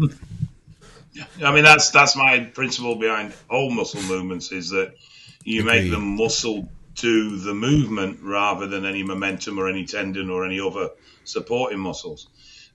[1.44, 4.96] I mean, that's that's my principle behind all muscle movements is that
[5.44, 10.46] you make the muscle do the movement rather than any momentum or any tendon or
[10.46, 10.90] any other
[11.24, 12.28] supporting muscles.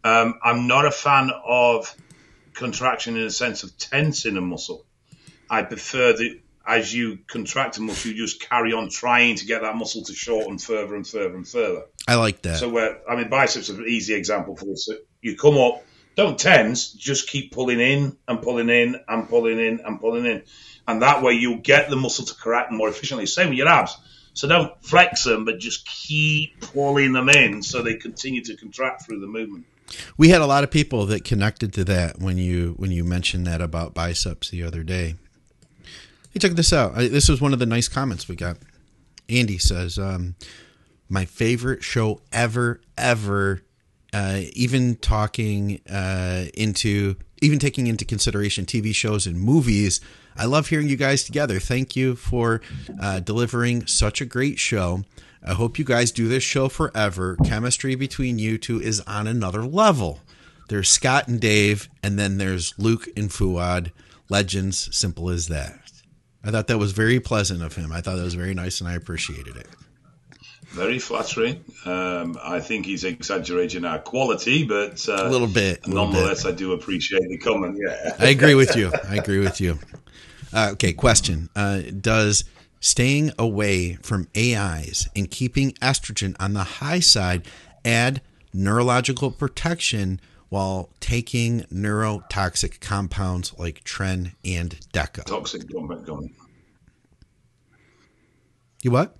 [0.04, 1.94] Um, I'm not a fan of
[2.54, 4.84] contraction in the sense of tensing a muscle.
[5.50, 9.62] I prefer that as you contract a muscle, you just carry on trying to get
[9.62, 11.84] that muscle to shorten further and further and further.
[12.06, 12.58] I like that.
[12.58, 14.88] So where I mean biceps is an easy example for this.
[15.22, 15.82] You come up,
[16.14, 20.42] don't tense, just keep pulling in and pulling in and pulling in and pulling in.
[20.86, 23.26] And that way you'll get the muscle to correct more efficiently.
[23.26, 23.96] Same with your abs.
[24.34, 29.04] So don't flex them, but just keep pulling them in so they continue to contract
[29.04, 29.66] through the movement.
[30.16, 33.46] We had a lot of people that connected to that when you when you mentioned
[33.46, 35.16] that about biceps the other day.
[36.30, 36.94] Hey, check this out.
[36.96, 38.58] This was one of the nice comments we got.
[39.28, 40.34] Andy says, um,
[41.08, 43.62] "My favorite show ever, ever.
[44.10, 50.00] Uh, even talking uh, into, even taking into consideration TV shows and movies.
[50.38, 51.58] I love hearing you guys together.
[51.58, 52.60] Thank you for
[53.00, 55.02] uh, delivering such a great show.
[55.44, 57.36] I hope you guys do this show forever.
[57.44, 60.20] Chemistry between you two is on another level.
[60.68, 63.90] There's Scott and Dave, and then there's Luke and Fuad.
[64.28, 65.80] Legends, simple as that.
[66.44, 67.92] I thought that was very pleasant of him.
[67.92, 69.66] I thought that was very nice, and I appreciated it.
[70.68, 71.64] Very flattering.
[71.86, 76.44] Um, I think he's exaggerating our quality, but uh, A little bit, a little nonetheless,
[76.44, 77.78] I do appreciate the comment.
[77.82, 78.14] Yeah.
[78.18, 78.92] I agree with you.
[79.08, 79.78] I agree with you.
[80.52, 82.44] Uh, okay, question: uh, Does
[82.80, 87.46] staying away from AIs and keeping estrogen on the high side
[87.84, 95.24] add neurological protection while taking neurotoxic compounds like Tren and Deca?
[95.24, 96.30] Toxic gone.
[98.82, 99.16] You what?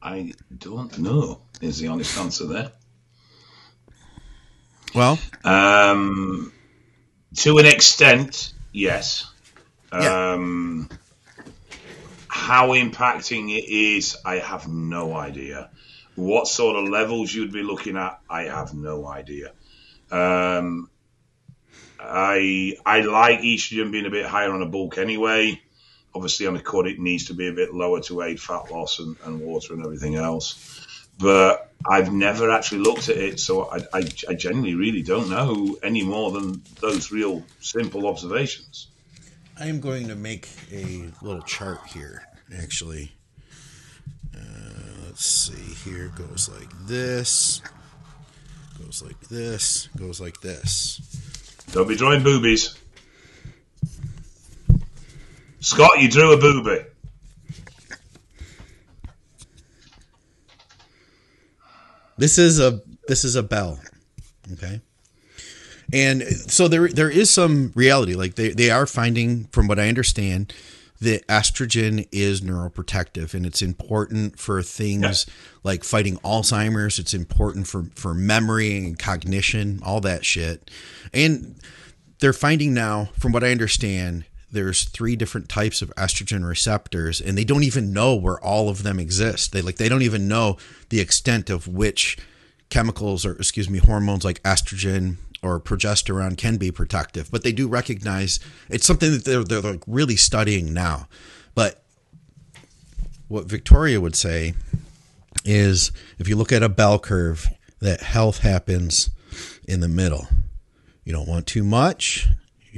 [0.00, 1.42] I don't know.
[1.60, 2.72] Is the honest answer there?
[4.94, 6.52] Well, Um,
[7.36, 9.30] to an extent, yes.
[9.92, 10.32] Yeah.
[10.32, 10.88] Um,
[12.28, 15.70] how impacting it is, I have no idea.
[16.14, 19.52] What sort of levels you'd be looking at, I have no idea.
[20.10, 20.90] Um,
[22.00, 25.60] I I like estrogen being a bit higher on a bulk anyway.
[26.14, 28.98] Obviously, on a cut, it needs to be a bit lower to aid fat loss
[28.98, 30.77] and, and water and everything else.
[31.18, 35.76] But I've never actually looked at it, so I, I, I genuinely really don't know
[35.82, 38.88] any more than those real simple observations.
[39.58, 42.22] I am going to make a little chart here,
[42.56, 43.12] actually.
[44.34, 44.40] Uh,
[45.06, 45.90] let's see.
[45.90, 47.60] Here goes like this,
[48.82, 51.00] goes like this, goes like this.
[51.72, 52.76] Don't be drawing boobies.
[55.60, 56.86] Scott, you drew a boobie.
[62.18, 63.80] This is a this is a bell.
[64.52, 64.80] Okay.
[65.92, 68.14] And so there there is some reality.
[68.14, 70.52] Like they, they are finding, from what I understand,
[71.00, 75.34] that estrogen is neuroprotective and it's important for things Yeah.
[75.62, 76.98] like fighting Alzheimer's.
[76.98, 80.70] It's important for, for memory and cognition, all that shit.
[81.14, 81.54] And
[82.18, 87.36] they're finding now, from what I understand, there's three different types of estrogen receptors, and
[87.36, 89.52] they don't even know where all of them exist.
[89.52, 90.56] They like they don't even know
[90.88, 92.16] the extent of which
[92.70, 97.30] chemicals or excuse me hormones like estrogen or progesterone can be protective.
[97.30, 101.08] But they do recognize it's something that they're they're like really studying now.
[101.54, 101.82] But
[103.28, 104.54] what Victoria would say
[105.44, 107.48] is if you look at a bell curve,
[107.80, 109.10] that health happens
[109.66, 110.26] in the middle.
[111.04, 112.28] You don't want too much.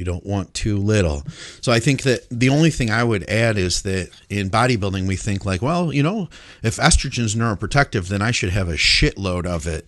[0.00, 1.22] You don't want too little.
[1.60, 5.14] So I think that the only thing I would add is that in bodybuilding, we
[5.14, 6.30] think like, well, you know,
[6.62, 9.86] if estrogen is neuroprotective, then I should have a shitload of it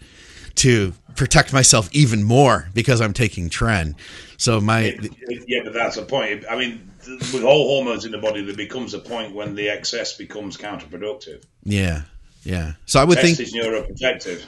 [0.57, 3.95] to protect myself even more because I'm taking tren.
[4.37, 4.99] So my
[5.47, 6.45] Yeah, but that's the point.
[6.51, 6.91] I mean,
[7.33, 11.43] with all hormones in the body, there becomes a point when the excess becomes counterproductive.
[11.65, 12.03] yeah,
[12.45, 12.75] yeah.
[12.85, 14.45] So I would Test think is neuroprotective.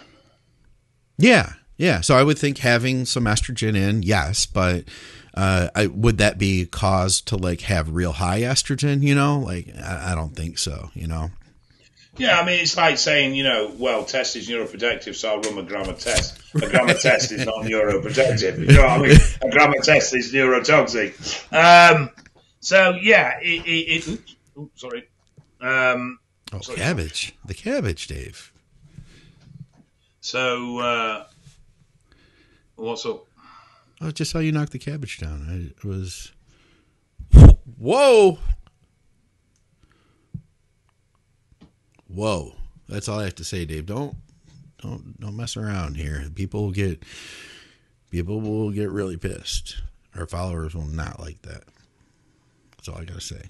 [1.17, 2.01] Yeah, yeah.
[2.01, 4.85] So I would think having some estrogen in, yes, but
[5.35, 9.03] uh, I, would that be cause to like have real high estrogen?
[9.03, 10.91] You know, like I, I don't think so.
[10.95, 11.31] You know,
[12.17, 15.59] Yeah, I mean, it's like saying, you know, well, test is neuroprotective, so I'll run
[15.59, 16.41] a grammar test.
[16.55, 18.59] A grammar test is not neuroprotective.
[18.59, 19.19] You know what I mean?
[19.43, 21.13] A grammar test is neurotoxic.
[21.53, 22.11] Um,
[22.61, 24.21] so, yeah, it, it, it
[24.57, 25.09] oops, sorry.
[25.61, 26.19] Um,
[26.53, 26.79] oh Sorry.
[26.79, 28.53] cabbage, the cabbage, Dave.
[30.21, 31.25] so, uh,
[32.77, 33.27] what's up?
[34.05, 35.47] Oh, just how you knocked the cabbage down.
[35.49, 36.33] I, it was
[37.79, 38.39] whoa,
[42.07, 42.53] whoa.
[42.87, 43.87] That's all I have to say, Dave.
[43.87, 44.15] Don't
[44.83, 46.23] don't don't mess around here.
[46.35, 47.03] People will get
[48.11, 49.81] people will get really pissed.
[50.15, 51.65] Our followers will not like that.
[52.77, 53.49] That's all I gotta say.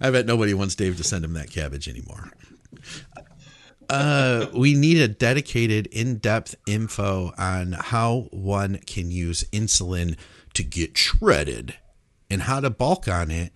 [0.00, 2.30] I bet nobody wants Dave to send him that cabbage anymore.
[3.88, 10.16] Uh, we need a dedicated, in-depth info on how one can use insulin
[10.54, 11.76] to get shredded
[12.30, 13.52] and how to bulk on it.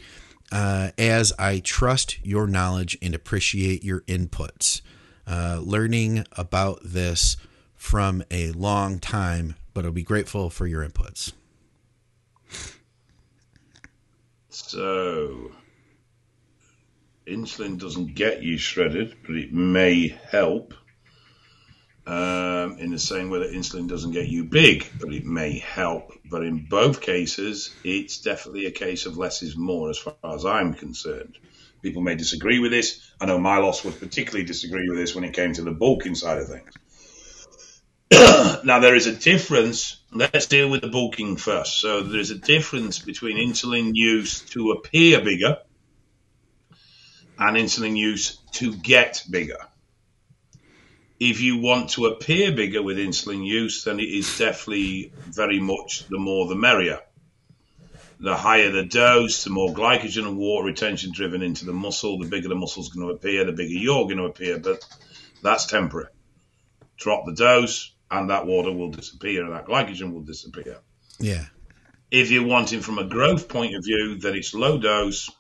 [0.51, 4.81] Uh, as I trust your knowledge and appreciate your inputs,
[5.27, 7.37] uh, learning about this
[7.75, 11.33] from a long time, but I'll be grateful for your inputs.
[14.49, 15.53] So,
[17.29, 20.75] insulin doesn't get you shredded, but it may help.
[22.07, 26.13] Um, in the same way that insulin doesn't get you big, but it may help.
[26.25, 30.47] But in both cases, it's definitely a case of less is more, as far as
[30.47, 31.37] I'm concerned.
[31.83, 33.13] People may disagree with this.
[33.21, 36.39] I know Milos would particularly disagree with this when it came to the bulking side
[36.39, 36.73] of things.
[38.65, 40.01] now, there is a difference.
[40.11, 41.79] Let's deal with the bulking first.
[41.79, 45.59] So, there's a difference between insulin use to appear bigger
[47.39, 49.59] and insulin use to get bigger.
[51.21, 56.07] If you want to appear bigger with insulin use, then it is definitely very much
[56.09, 57.01] the more the merrier.
[58.21, 62.29] The higher the dose, the more glycogen and water retention driven into the muscle, the
[62.29, 64.85] bigger the muscle's going to appear, the bigger you're going to appear, but
[65.43, 66.09] that's temporary.
[66.97, 70.79] Drop the dose, and that water will disappear, and that glycogen will disappear.
[71.21, 71.47] Yeah.
[72.11, 75.31] If you're wanting from a growth point of view, then it's low dose.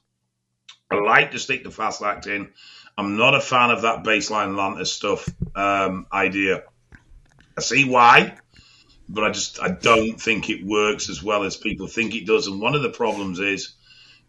[0.90, 2.48] I like to stick the fast acting.
[2.96, 6.64] I'm not a fan of that baseline Lantus stuff um, idea.
[7.56, 8.36] I see why,
[9.08, 12.46] but I just I don't think it works as well as people think it does.
[12.46, 13.74] And one of the problems is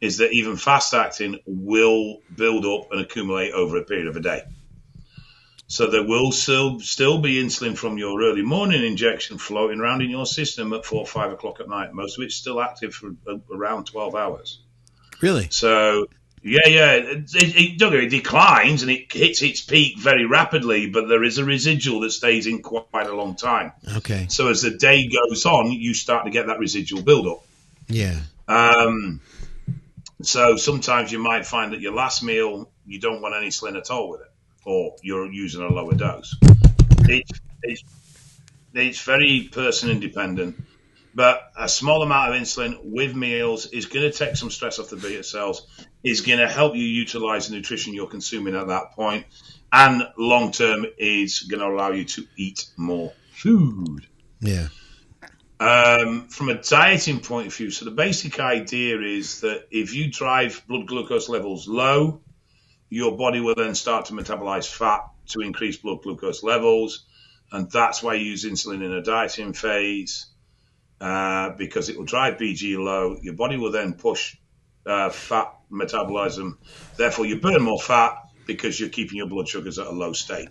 [0.01, 4.21] is that even fast acting will build up and accumulate over a period of a
[4.21, 4.43] day.
[5.67, 10.09] So there will still still be insulin from your early morning injection floating around in
[10.09, 11.93] your system at four or five o'clock at night.
[11.93, 13.11] Most of it's still active for
[13.53, 14.61] around twelve hours.
[15.21, 15.47] Really?
[15.51, 16.07] So
[16.41, 21.07] yeah, yeah, it, it, it, it declines and it hits its peak very rapidly, but
[21.07, 23.71] there is a residual that stays in quite a long time.
[23.97, 24.27] Okay.
[24.29, 27.45] So as the day goes on, you start to get that residual buildup.
[27.87, 28.19] Yeah.
[28.47, 29.21] Um,
[30.21, 33.91] so sometimes you might find that your last meal you don't want any insulin at
[33.91, 34.31] all with it,
[34.65, 36.35] or you're using a lower dose.
[37.01, 37.31] It's
[37.61, 37.83] it's,
[38.73, 40.55] it's very person independent,
[41.19, 44.87] but a small amount of insulin with meals is going to take some stress off
[44.87, 45.67] the beta cells.
[46.01, 49.25] Is going to help you utilize the nutrition you're consuming at that point,
[49.69, 54.07] and long term is going to allow you to eat more food.
[54.39, 54.69] Yeah.
[55.59, 60.09] Um, from a dieting point of view, so the basic idea is that if you
[60.09, 62.21] drive blood glucose levels low,
[62.89, 65.01] your body will then start to metabolize fat
[65.31, 67.03] to increase blood glucose levels.
[67.51, 70.28] And that's why you use insulin in a dieting phase
[71.01, 73.17] uh, because it will drive BG low.
[73.21, 74.35] Your body will then push
[74.85, 76.57] uh, fat metabolism.
[76.97, 80.49] Therefore, you burn more fat because you're keeping your blood sugars at a low state.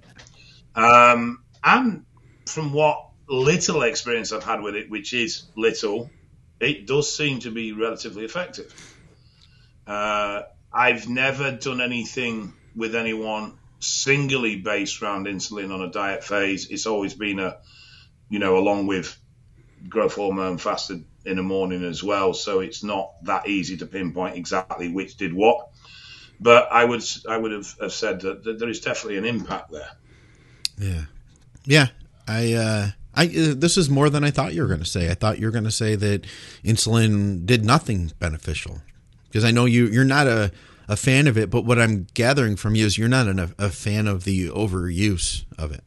[0.74, 2.05] Um, and
[2.46, 6.11] from what little experience I've had with it, which is little,
[6.61, 8.72] it does seem to be relatively effective.
[9.86, 10.42] Uh,
[10.72, 16.68] I've never done anything with anyone singly based around insulin on a diet phase.
[16.70, 17.59] It's always been a,
[18.28, 19.16] you know, along with
[19.88, 22.34] growth hormone fasted in the morning as well.
[22.34, 25.68] So it's not that easy to pinpoint exactly which did what.
[26.40, 29.72] But I would I would have, have said that, that there is definitely an impact
[29.72, 29.90] there.
[30.78, 31.04] Yeah,
[31.64, 31.88] yeah.
[32.28, 35.10] I uh, I uh, this is more than I thought you were going to say.
[35.10, 36.24] I thought you were going to say that
[36.64, 38.82] insulin did nothing beneficial
[39.28, 40.52] because I know you you're not a
[40.88, 43.68] a fan of it, but what I'm gathering from you is you're not an, a
[43.68, 45.84] fan of the overuse of it.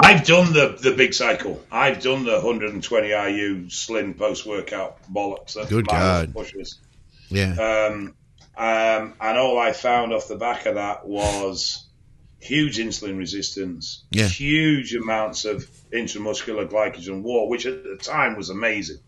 [0.00, 1.62] I've done the the big cycle.
[1.72, 5.54] I've done the 120 IU slin post workout bollocks.
[5.54, 6.32] That Good God.
[6.32, 6.78] Pushes.
[7.30, 7.52] Yeah.
[7.54, 8.14] Um,
[8.56, 11.84] um, and all I found off the back of that was
[12.40, 14.28] huge insulin resistance, Yeah.
[14.28, 18.98] huge amounts of intramuscular glycogen war, which at the time was amazing.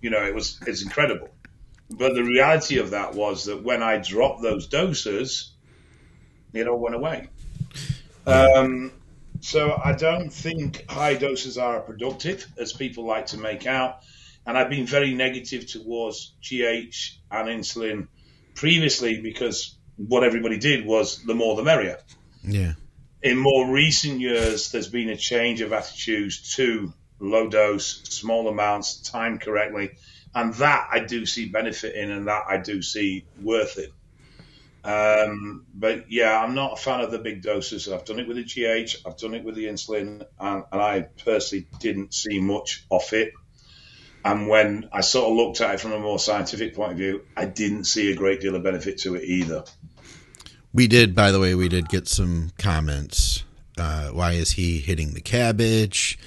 [0.00, 1.28] You know, it was it's incredible.
[1.90, 5.52] But the reality of that was that when I dropped those doses,
[6.54, 7.28] it all went away.
[8.26, 8.90] Um,
[9.44, 14.00] so I don't think high doses are productive, as people like to make out.
[14.46, 18.08] And I've been very negative towards GH and insulin
[18.54, 21.98] previously because what everybody did was the more the merrier.
[22.42, 22.72] yeah.
[23.22, 28.96] In more recent years, there's been a change of attitudes to low dose, small amounts,
[28.96, 29.90] timed correctly.
[30.34, 33.92] And that I do see benefit in, and that I do see worth it.
[34.84, 37.88] Um, but yeah, I'm not a fan of the big doses.
[37.88, 41.02] I've done it with the GH, I've done it with the insulin, and, and I
[41.24, 43.32] personally didn't see much off it.
[44.24, 47.22] And when I sort of looked at it from a more scientific point of view,
[47.36, 49.64] I didn't see a great deal of benefit to it either.
[50.72, 53.44] We did, by the way, we did get some comments.
[53.78, 56.18] Uh, why is he hitting the cabbage?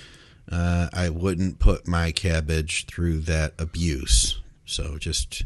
[0.51, 4.41] Uh, I wouldn't put my cabbage through that abuse.
[4.66, 5.43] So just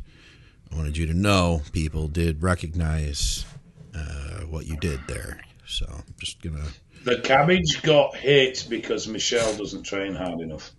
[0.72, 3.46] I wanted you to know people did recognize
[3.96, 5.42] uh, what you did there.
[5.66, 6.66] So I'm just gonna.
[7.04, 10.72] The cabbage got hit because Michelle doesn't train hard enough.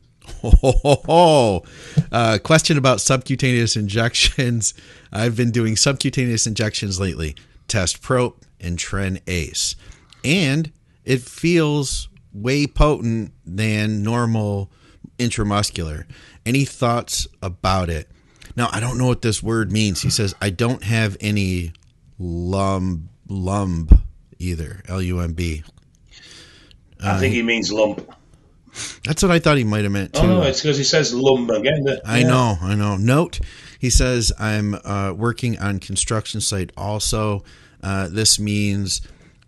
[0.44, 1.62] Oh,
[2.12, 4.74] uh, question about subcutaneous injections.
[5.12, 7.36] I've been doing subcutaneous injections lately.
[7.68, 9.76] Test Prop and Tren Ace,
[10.24, 10.70] and
[11.04, 14.70] it feels way potent than normal
[15.18, 16.04] intramuscular.
[16.46, 18.10] Any thoughts about it?
[18.56, 20.02] Now I don't know what this word means.
[20.02, 21.72] He says I don't have any
[22.18, 23.88] lumb lumb
[24.38, 24.82] either.
[24.88, 25.62] L U M B.
[27.04, 28.08] I think he means lump.
[29.04, 30.22] That's what I thought he might have meant too.
[30.22, 31.82] Oh, no, it's because he says lumb again.
[31.84, 32.96] that- I know, I know.
[32.96, 33.40] Note,
[33.78, 36.70] he says I'm uh, working on construction site.
[36.76, 37.44] Also,
[37.82, 39.02] uh, this means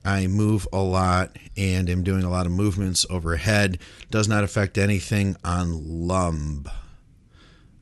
[0.04, 3.78] I move a lot and am doing a lot of movements overhead.
[4.10, 6.66] Does not affect anything on lumb.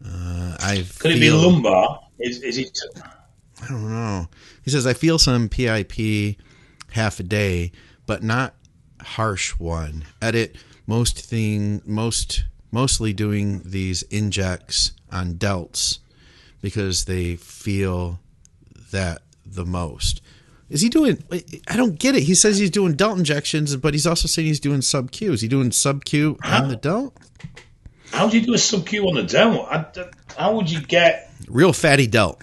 [0.05, 2.01] Uh, I Could it be lumbar?
[2.19, 2.79] Is, is it?
[3.63, 4.29] I don't know.
[4.65, 6.37] He says I feel some PIP
[6.93, 7.73] half a day,
[8.07, 8.55] but not
[9.01, 10.05] harsh one.
[10.21, 15.99] Edit most thing most mostly doing these injects on delts
[16.61, 18.19] because they feel
[18.91, 20.23] that the most.
[20.71, 21.23] Is he doing?
[21.69, 22.23] I don't get it.
[22.23, 25.33] He says he's doing delt injections, but he's also saying he's doing sub Q.
[25.33, 27.15] Is he doing sub Q on the delt?
[28.13, 29.39] How do you do a sub Q on the?
[29.71, 31.31] I, how would you get?
[31.49, 32.43] Real fatty delt.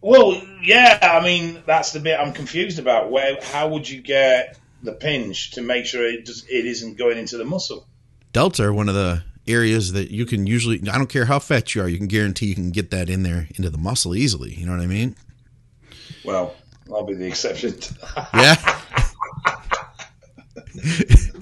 [0.00, 3.10] Well, yeah, I mean that's the bit I'm confused about.
[3.10, 7.18] Where how would you get the pinch to make sure it just it isn't going
[7.18, 7.86] into the muscle?
[8.32, 10.80] Delts are one of the areas that you can usually.
[10.88, 13.24] I don't care how fat you are, you can guarantee you can get that in
[13.24, 14.54] there into the muscle easily.
[14.54, 15.16] You know what I mean?
[16.24, 16.54] Well,
[16.92, 17.76] I'll be the exception.
[18.32, 18.54] yeah.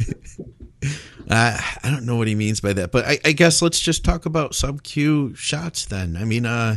[1.35, 4.05] Uh, I don't know what he means by that, but I, I, guess let's just
[4.05, 6.16] talk about sub Q shots then.
[6.16, 6.76] I mean, uh,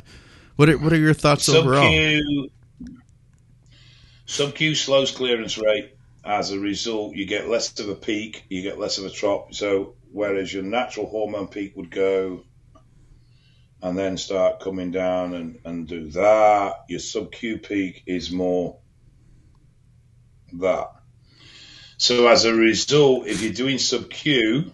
[0.56, 2.50] what are what are your thoughts sub overall?
[4.26, 5.96] Sub Q slows clearance rate.
[6.26, 9.54] As a result, you get less of a peak, you get less of a drop.
[9.54, 12.44] So whereas your natural hormone peak would go
[13.84, 18.80] and then start coming down and, and do that, your sub Q peak is more
[20.54, 20.97] that.
[21.98, 24.72] So as a result, if you're doing sub Q,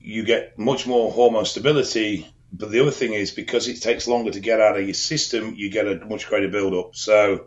[0.00, 2.30] you get much more hormone stability.
[2.52, 5.54] But the other thing is because it takes longer to get out of your system,
[5.56, 6.94] you get a much greater build-up.
[6.94, 7.46] So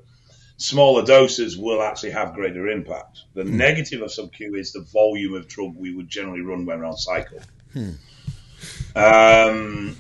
[0.58, 3.20] smaller doses will actually have greater impact.
[3.36, 3.56] The hmm.
[3.56, 6.86] negative of sub Q is the volume of drug we would generally run when we're
[6.86, 7.40] on cycle.
[7.74, 7.92] Hmm.
[8.96, 9.98] Um,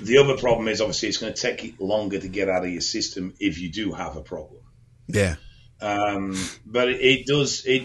[0.00, 2.82] the other problem is obviously it's going to take longer to get out of your
[2.82, 4.60] system if you do have a problem.
[5.08, 5.36] Yeah.
[5.82, 7.82] Um, but it, it does it,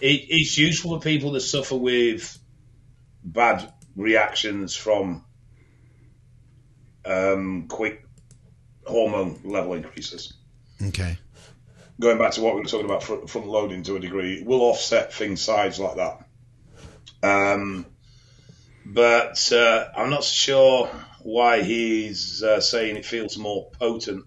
[0.00, 2.38] it it's useful for people that suffer with
[3.22, 5.24] bad reactions from
[7.04, 8.04] um, quick
[8.86, 10.34] hormone level increases.
[10.82, 11.18] Okay.
[11.98, 14.60] Going back to what we were talking about front, front loading to a degree, will
[14.62, 16.26] offset things size like that.
[17.22, 17.86] Um,
[18.84, 20.88] but uh, I'm not sure
[21.22, 24.26] why he's uh, saying it feels more potent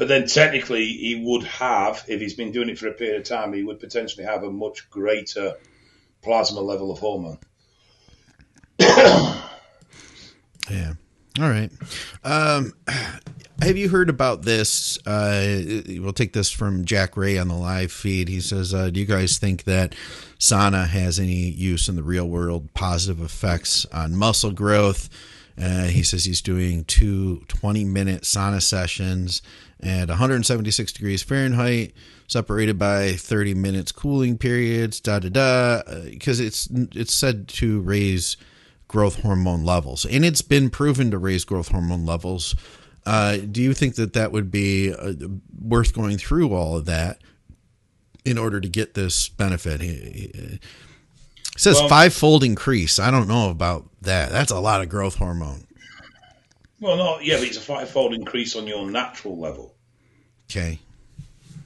[0.00, 3.24] but then technically, he would have, if he's been doing it for a period of
[3.24, 5.56] time, he would potentially have a much greater
[6.22, 7.36] plasma level of hormone.
[8.80, 9.44] yeah.
[11.38, 11.70] All right.
[12.24, 12.72] Um,
[13.60, 14.96] have you heard about this?
[15.06, 18.30] Uh, we'll take this from Jack Ray on the live feed.
[18.30, 19.94] He says, uh, "Do you guys think that
[20.38, 25.10] sauna has any use in the real world, positive effects on muscle growth?"
[25.60, 29.42] Uh, he says he's doing two 20 minute sauna sessions
[29.82, 31.92] at 176 degrees Fahrenheit,
[32.28, 37.80] separated by 30 minutes cooling periods, da da da, because uh, it's it's said to
[37.80, 38.36] raise
[38.88, 42.54] growth hormone levels, and it's been proven to raise growth hormone levels.
[43.06, 45.12] Uh, do you think that that would be uh,
[45.60, 47.18] worth going through all of that
[48.24, 49.80] in order to get this benefit?
[51.60, 52.98] It says well, five-fold increase.
[52.98, 54.30] I don't know about that.
[54.30, 55.66] That's a lot of growth hormone.
[56.80, 59.74] Well, no, yeah, but it's a five-fold increase on your natural level.
[60.50, 60.78] Okay.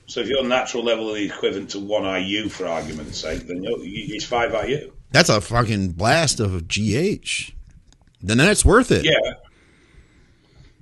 [0.06, 4.24] So if your natural level is equivalent to one IU, for argument's sake, then it's
[4.24, 4.90] five IU.
[5.12, 7.52] That's a fucking blast of GH.
[8.20, 9.04] Then that's worth it.
[9.04, 9.34] Yeah.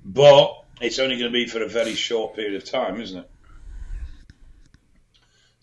[0.03, 3.29] But it's only going to be for a very short period of time, isn't it?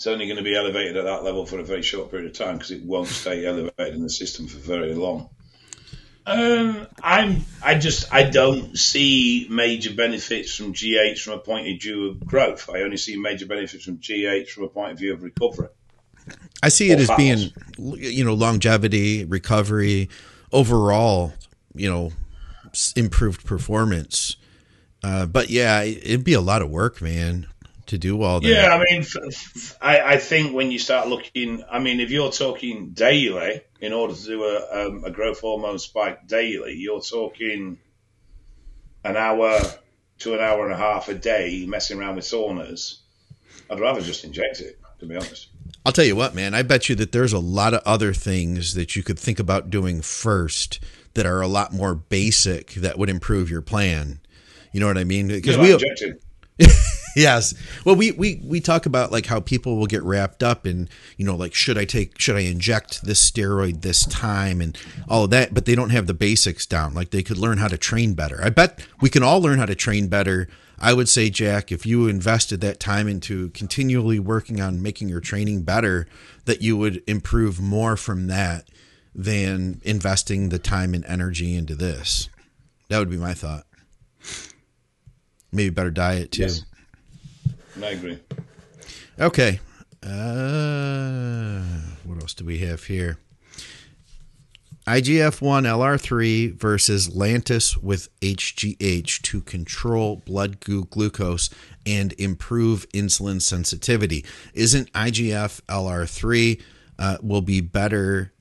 [0.01, 2.33] It's only going to be elevated at that level for a very short period of
[2.33, 5.29] time because it won't stay elevated in the system for very long.
[6.25, 7.45] Um, I'm.
[7.63, 8.11] I just.
[8.11, 12.71] I don't see major benefits from GH from a point of view of growth.
[12.71, 15.69] I only see major benefits from GH from a point of view of recovery.
[16.63, 20.09] I see it as being, you know, longevity, recovery,
[20.51, 21.35] overall,
[21.75, 22.13] you know,
[22.97, 24.37] improved performance.
[25.05, 27.50] Uh, but yeah, it'd be a lot of work, man
[27.91, 28.49] to do all that.
[28.49, 29.05] Yeah, I mean,
[29.81, 34.15] I, I think when you start looking, I mean, if you're talking daily, in order
[34.15, 37.79] to do a, um, a growth hormone spike daily, you're talking
[39.05, 39.61] an hour
[40.21, 42.99] to an hour and a half a day messing around with saunas.
[43.69, 45.49] I'd rather just inject it, to be honest.
[45.85, 46.55] I'll tell you what, man.
[46.55, 49.71] I bet you that there's a lot of other things that you could think about
[49.71, 50.79] doing first
[51.15, 54.21] that are a lot more basic that would improve your plan.
[54.73, 55.29] You know what I mean?
[55.29, 55.77] Because yeah,
[56.59, 56.67] we.
[57.17, 57.55] yes.
[57.85, 61.25] Well, we, we we talk about like how people will get wrapped up in you
[61.25, 64.77] know like should I take should I inject this steroid this time and
[65.09, 66.95] all of that, but they don't have the basics down.
[66.95, 68.41] Like they could learn how to train better.
[68.43, 70.49] I bet we can all learn how to train better.
[70.83, 75.21] I would say, Jack, if you invested that time into continually working on making your
[75.21, 76.07] training better,
[76.47, 78.67] that you would improve more from that
[79.15, 82.31] than investing the time and energy into this.
[82.89, 83.67] That would be my thought.
[85.53, 86.43] Maybe better diet too.
[86.43, 86.65] Yes.
[87.83, 88.19] I agree.
[89.19, 89.61] Okay.
[90.03, 91.63] Uh,
[92.05, 93.19] what else do we have here?
[94.87, 101.51] IGF 1 LR3 versus Lantus with HGH to control blood glucose
[101.87, 104.25] and improve insulin sensitivity.
[104.55, 106.61] Isn't IGF LR3
[106.99, 108.33] uh, will be better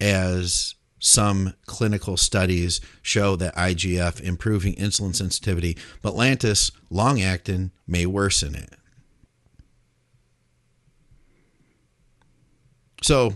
[0.00, 0.74] as
[1.04, 8.54] some clinical studies show that IGF improving insulin sensitivity, but Lantus long acting may worsen
[8.54, 8.70] it.
[13.02, 13.34] So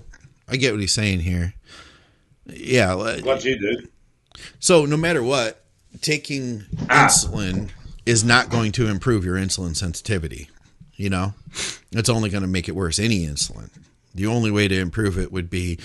[0.49, 1.53] I get what he's saying here.
[2.47, 2.95] Yeah.
[2.95, 3.87] What you do?
[4.61, 5.62] So no matter what,
[6.01, 7.07] taking ah.
[7.07, 7.69] insulin
[8.07, 10.49] is not going to improve your insulin sensitivity.
[10.95, 11.35] You know,
[11.93, 12.99] it's only going to make it worse.
[12.99, 13.69] Any insulin.
[14.14, 15.79] The only way to improve it would be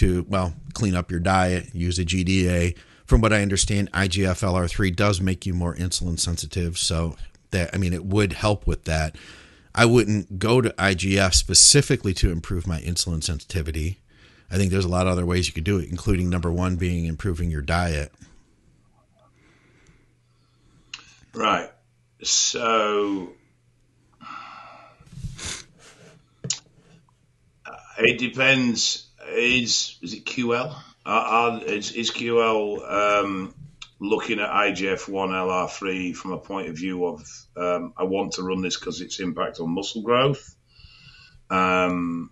[0.00, 2.76] to well clean up your diet, use a GDA.
[3.04, 7.16] From what I understand, IGF LR3 does make you more insulin sensitive, so
[7.50, 9.16] that I mean it would help with that.
[9.74, 13.98] I wouldn't go to IGF specifically to improve my insulin sensitivity.
[14.50, 16.76] I think there's a lot of other ways you could do it, including number one
[16.76, 18.12] being improving your diet.
[21.34, 21.70] Right.
[22.22, 23.32] So
[27.98, 29.09] it depends.
[29.32, 30.74] Is is it QL?
[31.06, 33.54] Are, is, is QL um,
[33.98, 37.26] looking at IGF one LR3 from a point of view of
[37.56, 40.54] um, I want to run this because its impact on muscle growth?
[41.48, 42.30] Um,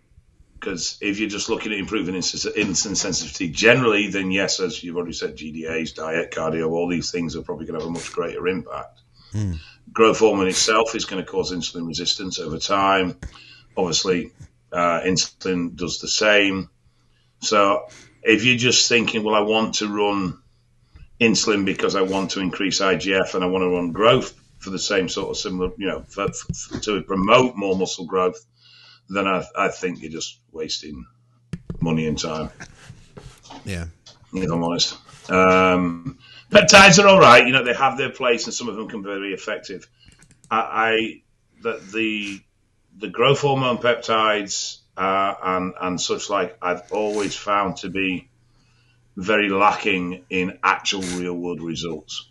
[0.58, 5.12] because if you're just looking at improving insulin sensitivity generally, then yes, as you've already
[5.12, 8.46] said, GDAs, diet, cardio, all these things are probably going to have a much greater
[8.48, 9.00] impact.
[9.32, 9.58] Mm.
[9.92, 13.18] Growth hormone itself is going to cause insulin resistance over time.
[13.76, 14.32] Obviously,
[14.72, 16.70] uh, insulin does the same.
[17.40, 17.88] So
[18.22, 20.38] if you're just thinking, well, I want to run
[21.20, 24.78] insulin because I want to increase IGF and I want to run growth for the
[24.78, 28.44] same sort of similar, you know, for, for, to promote more muscle growth,
[29.08, 31.06] then I, I think you're just wasting
[31.80, 32.50] money and time.
[33.64, 33.86] Yeah.
[34.32, 34.96] If I'm honest.
[35.30, 36.18] Um,
[36.50, 37.46] peptides are all right.
[37.46, 39.88] You know, they have their place and some of them can be very effective.
[40.50, 41.22] I, I
[41.62, 42.40] the, the,
[42.98, 48.28] the growth hormone peptides uh, and, and such like, I've always found to be
[49.16, 52.28] very lacking in actual real world results.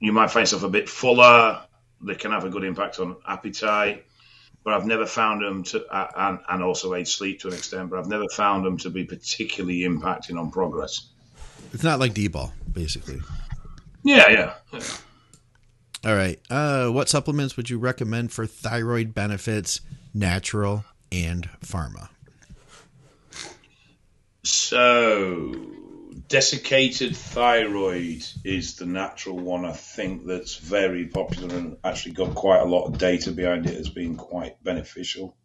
[0.00, 1.62] You might find yourself a bit fuller.
[2.00, 4.04] They can have a good impact on appetite
[4.64, 7.90] but I've never found them to, uh, and, and also aid sleep to an extent,
[7.90, 11.06] but I've never found them to be particularly impacting on progress.
[11.72, 13.20] It's not like D-bol, basically.
[14.02, 14.54] Yeah, yeah.
[14.72, 14.80] yeah.
[16.04, 16.40] All right.
[16.50, 19.82] Uh, what supplements would you recommend for thyroid benefits,
[20.14, 22.08] natural and pharma?
[24.44, 25.54] So,
[26.28, 32.60] desiccated thyroid is the natural one, I think, that's very popular and actually got quite
[32.60, 35.36] a lot of data behind it as being quite beneficial.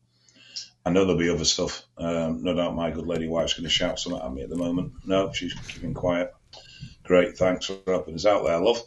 [0.85, 1.83] I know there'll be other stuff.
[1.97, 4.55] Um, no doubt my good lady wife's going to shout something at me at the
[4.55, 4.93] moment.
[5.05, 6.33] No, she's keeping quiet.
[7.03, 8.81] Great, thanks for helping us out there, love.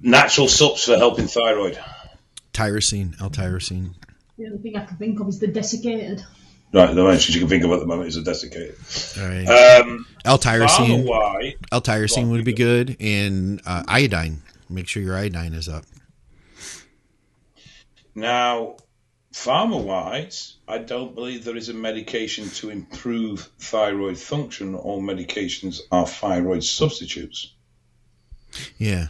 [0.00, 1.78] Natural subs for helping thyroid.
[2.52, 3.94] Tyrosine, L-tyrosine.
[4.38, 6.22] The only thing I can think of is the desiccated.
[6.72, 8.76] Right, the only thing you can think of at the moment is the desiccated.
[9.20, 9.80] All right.
[9.80, 11.54] Um, L-tyrosine.
[11.70, 14.42] L-tyrosine would be good, and uh, iodine.
[14.70, 15.84] Make sure your iodine is up.
[18.14, 18.76] Now,
[19.34, 24.74] pharma wise, I don't believe there is a medication to improve thyroid function.
[24.74, 27.52] All medications are thyroid substitutes.
[28.78, 29.08] Yeah.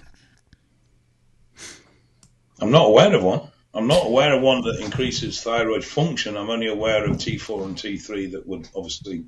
[2.60, 3.48] I'm not aware of one.
[3.74, 6.36] I'm not aware of one that increases thyroid function.
[6.36, 9.24] I'm only aware of T4 and T3 that would obviously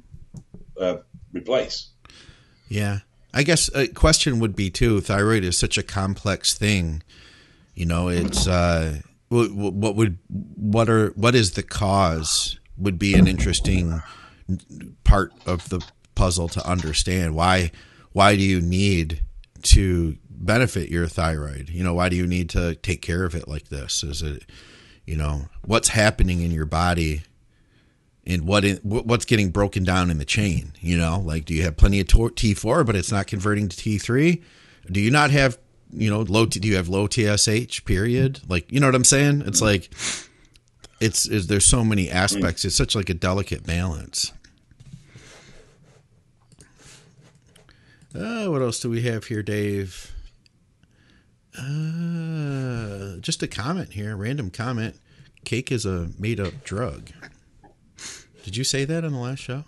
[0.78, 0.98] uh,
[1.32, 1.88] replace.
[2.68, 3.00] Yeah.
[3.32, 7.02] I guess a question would be too thyroid is such a complex thing.
[7.74, 13.26] You know, it's uh, what would what are what is the cause would be an
[13.26, 14.02] interesting
[15.02, 15.84] part of the
[16.14, 17.72] puzzle to understand why
[18.12, 19.22] why do you need
[19.62, 21.70] to benefit your thyroid?
[21.70, 24.02] You know, why do you need to take care of it like this?
[24.02, 24.44] Is it,
[25.04, 27.22] you know, what's happening in your body
[28.26, 30.72] and what in, what's getting broken down in the chain?
[30.80, 34.42] You know, like do you have plenty of T4 but it's not converting to T3?
[34.90, 35.58] Do you not have,
[35.92, 38.40] you know, low do you have low TSH period?
[38.48, 39.42] Like, you know what I'm saying?
[39.46, 39.90] It's like
[41.00, 42.64] it's, it's there's so many aspects.
[42.64, 44.32] It's such like a delicate balance.
[48.14, 50.13] Uh, what else do we have here, Dave?
[51.58, 54.96] Uh, just a comment here, random comment.
[55.44, 57.10] Cake is a made up drug.
[58.42, 59.64] Did you say that on the last show?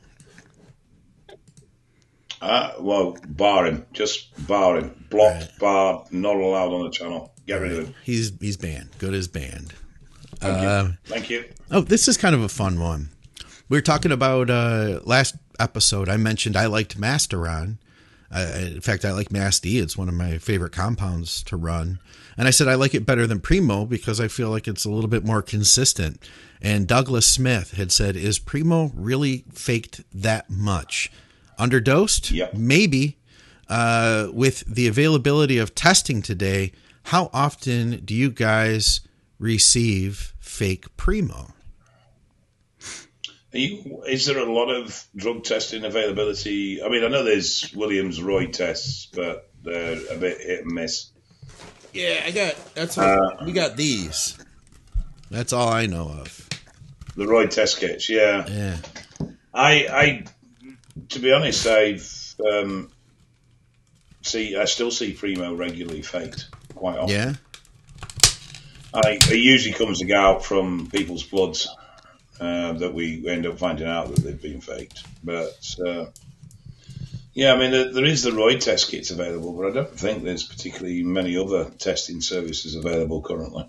[2.40, 3.86] Uh, well, bar him.
[3.92, 5.06] Just bar him.
[5.10, 5.58] Blocked, right.
[5.58, 7.32] barred, not allowed on the channel.
[7.46, 7.94] Get rid of him.
[8.04, 8.90] He's he's banned.
[8.98, 9.72] Good as banned.
[10.36, 10.96] Thank uh, you.
[11.04, 11.44] Thank you.
[11.70, 13.10] Oh, this is kind of a fun one.
[13.68, 16.08] We were talking about uh, last episode.
[16.08, 17.78] I mentioned I liked Masteron
[18.30, 19.78] Uh, in fact, I like Mass D.
[19.78, 22.00] It's one of my favorite compounds to run.
[22.36, 24.90] And I said I like it better than Primo because I feel like it's a
[24.90, 26.20] little bit more consistent.
[26.60, 31.10] And Douglas Smith had said, Is Primo really faked that much?
[31.58, 32.30] Underdosed?
[32.30, 32.54] Yep.
[32.54, 33.18] Maybe.
[33.68, 36.70] Uh, with the availability of testing today,
[37.04, 39.00] how often do you guys
[39.38, 41.52] receive fake Primo?
[43.56, 46.82] You, is there a lot of drug testing availability?
[46.82, 51.10] I mean, I know there's Williams Roy tests, but they're a bit hit and miss.
[51.92, 54.36] Yeah, I got that's what, we got these.
[55.30, 56.48] That's all I know of.
[57.16, 58.46] The Roy test kits, yeah.
[58.48, 58.76] Yeah.
[59.54, 60.24] I, I,
[61.08, 62.90] to be honest, I've um,
[64.22, 67.14] see, I still see Primo regularly faked quite often.
[67.14, 67.32] Yeah.
[68.92, 71.68] I, it usually comes to go out from people's bloods
[72.40, 75.04] uh, that we end up finding out that they've been faked.
[75.24, 76.06] But uh,
[77.34, 80.24] yeah, I mean, there, there is the Roy test kits available, but I don't think
[80.24, 83.68] there's particularly many other testing services available currently.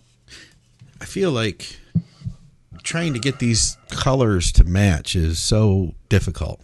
[1.01, 1.78] I feel like
[2.84, 6.61] trying to get these colors to match is so difficult.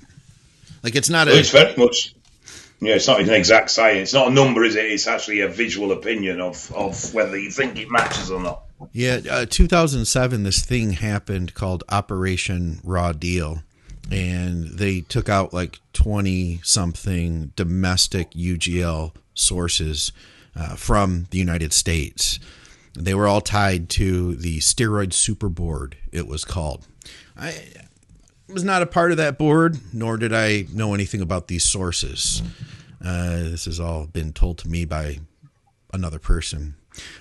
[0.81, 2.15] Like it's not Well, a it's very much.
[2.79, 4.09] Yeah, it's not an exact science.
[4.09, 4.85] It's not a number, is it?
[4.85, 8.63] It's actually a visual opinion of, of whether you think it matches or not.
[8.91, 13.63] Yeah, uh, 2007, this thing happened called Operation Raw Deal,
[14.11, 20.11] and they took out like 20 something domestic UGL sources
[20.55, 22.39] uh, from the United States.
[22.95, 26.87] They were all tied to the steroid super board, it was called.
[27.35, 27.55] I
[28.47, 32.43] was not a part of that board, nor did I know anything about these sources.
[33.03, 35.19] Uh, this has all been told to me by
[35.91, 36.75] another person.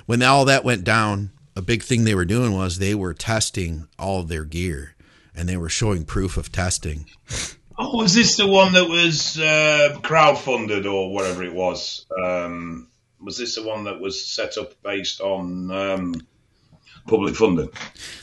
[0.07, 3.89] When all that went down, a big thing they were doing was they were testing
[3.99, 4.95] all their gear
[5.35, 7.07] and they were showing proof of testing.
[7.79, 12.07] Oh, was this the one that was uh, crowdfunded or whatever it was?
[12.23, 12.89] Um,
[13.21, 16.15] was this the one that was set up based on um,
[17.07, 17.71] public funding?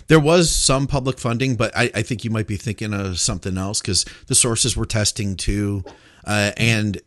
[0.07, 3.57] There was some public funding, but I, I think you might be thinking of something
[3.57, 5.83] else because the sources were testing too.
[6.25, 7.01] Uh, and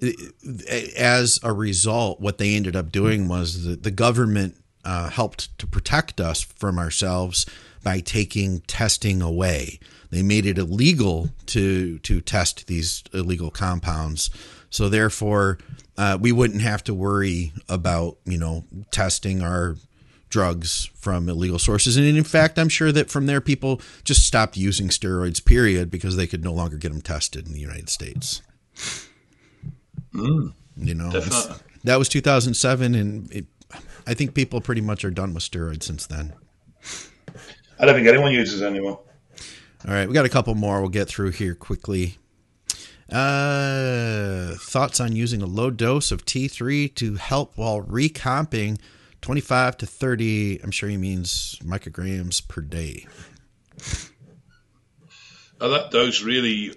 [0.96, 5.66] as a result, what they ended up doing was the, the government uh, helped to
[5.66, 7.46] protect us from ourselves
[7.82, 9.78] by taking testing away.
[10.10, 14.30] They made it illegal to to test these illegal compounds,
[14.70, 15.58] so therefore
[15.96, 19.76] uh, we wouldn't have to worry about you know testing our
[20.28, 21.96] drugs from illegal sources.
[21.96, 25.44] And in fact, I'm sure that from there people just stopped using steroids.
[25.44, 28.42] Period, because they could no longer get them tested in the United States.
[30.14, 31.10] Mm, You know,
[31.84, 33.46] that was 2007, and it,
[34.06, 36.32] I think people pretty much are done with steroids since then.
[37.78, 39.00] I don't think anyone uses it anymore.
[39.86, 42.18] All right, we got a couple more we'll get through here quickly.
[43.10, 48.78] Uh, thoughts on using a low dose of T3 to help while recomping
[49.20, 53.06] 25 to 30, I'm sure he means micrograms per day.
[55.60, 56.74] Oh, that dose really,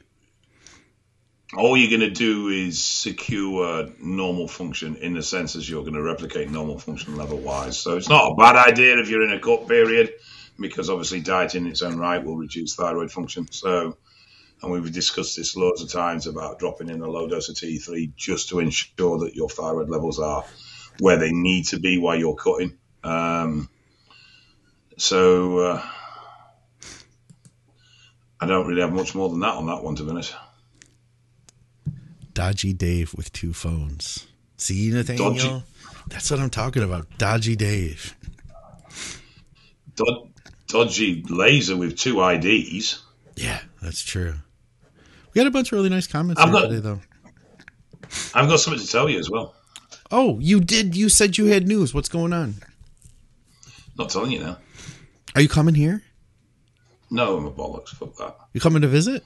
[1.57, 5.93] all you're going to do is secure normal function in the sense as you're going
[5.93, 7.77] to replicate normal function level wise.
[7.77, 10.13] So it's not a bad idea if you're in a cut period,
[10.59, 13.49] because obviously diet in its own right will reduce thyroid function.
[13.51, 13.97] So,
[14.61, 18.15] and we've discussed this loads of times about dropping in a low dose of T3
[18.15, 20.45] just to ensure that your thyroid levels are
[20.99, 22.77] where they need to be while you're cutting.
[23.03, 23.69] Um,
[24.97, 25.89] so, uh,
[28.39, 30.35] I don't really have much more than that on that one, to be honest.
[32.35, 34.27] Dodgy Dave with two phones.
[34.57, 35.31] See, Nathaniel?
[35.33, 35.63] Dodgy.
[36.09, 37.07] That's what I'm talking about.
[37.17, 38.13] Dodgy Dave.
[39.95, 40.29] Dod-
[40.67, 43.01] dodgy laser with two IDs.
[43.37, 44.35] Yeah, that's true.
[45.33, 47.01] We got a bunch of really nice comments I've got- today, though.
[48.33, 49.55] I've got something to tell you as well.
[50.11, 50.95] Oh, you did.
[50.95, 51.93] You said you had news.
[51.93, 52.55] What's going on?
[53.97, 54.57] Not telling you now.
[55.33, 56.03] Are you coming here?
[57.09, 57.89] No, I'm a bollocks.
[57.89, 58.35] Fuck that.
[58.53, 59.23] You coming to visit?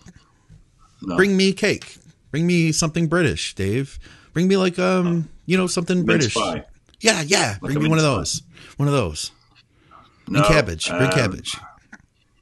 [1.01, 1.15] No.
[1.17, 1.97] Bring me cake.
[2.31, 3.99] Bring me something British, Dave.
[4.33, 6.33] Bring me like um, you know, something British.
[6.35, 6.65] pie.
[7.01, 7.57] Yeah, yeah.
[7.61, 8.41] Bring me one of those.
[8.77, 9.31] One of those.
[10.27, 10.89] No, Bring cabbage.
[10.89, 11.55] Bring um, cabbage.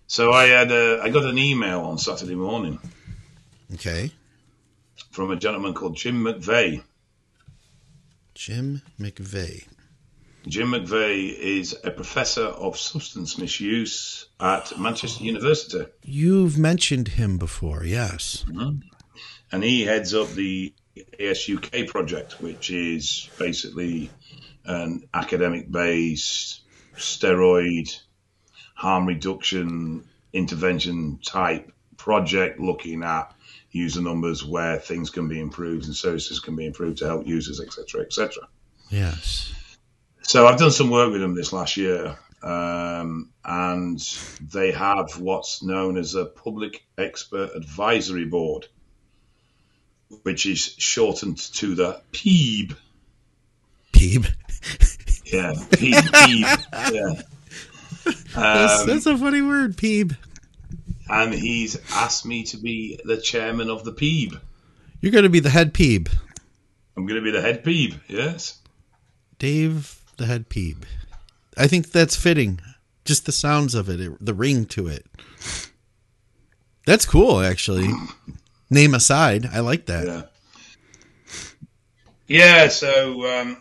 [0.07, 2.79] So I had a, I got an email on Saturday morning
[3.73, 4.11] Okay.
[5.11, 6.81] from a gentleman called Jim McVeigh.
[8.33, 9.67] Jim McVeigh.
[10.47, 15.85] Jim McVeigh is a professor of substance misuse at Manchester University.
[16.03, 17.83] You've mentioned him before.
[17.83, 18.45] Yes.
[19.51, 20.73] And he heads up the
[21.19, 24.09] ASUK project, which is basically
[24.65, 26.61] an academic based
[26.95, 27.99] steroid
[28.73, 33.33] harm reduction intervention type project looking at
[33.71, 37.59] user numbers, where things can be improved and services can be improved to help users,
[37.59, 38.47] etc., etc.
[38.89, 39.53] Yes.
[40.21, 43.99] So I've done some work with them this last year, um, and
[44.41, 48.67] they have what's known as a Public Expert Advisory Board,
[50.23, 52.75] which is shortened to the PEEB.
[53.93, 54.27] Peeb.
[55.25, 55.93] Yeah, PEEB.
[55.93, 56.93] PEEB.
[56.93, 57.21] Yeah.
[58.33, 60.15] That's, Um, that's a funny word, Peeb.
[61.09, 64.39] and he's asked me to be the chairman of the PEEB.
[65.01, 66.07] You're going to be the head Peeb.
[66.95, 67.99] I'm going to be the head PEEB.
[68.07, 68.59] Yes.
[69.37, 70.83] Dave, the head Peeb.
[71.57, 72.61] I think that's fitting.
[73.03, 75.05] Just the sounds of it, it- the ring to it.
[76.85, 77.89] That's cool, actually.
[78.69, 80.05] Name aside, I like that.
[80.05, 80.21] Yeah.
[82.27, 82.67] Yeah.
[82.67, 83.57] So um,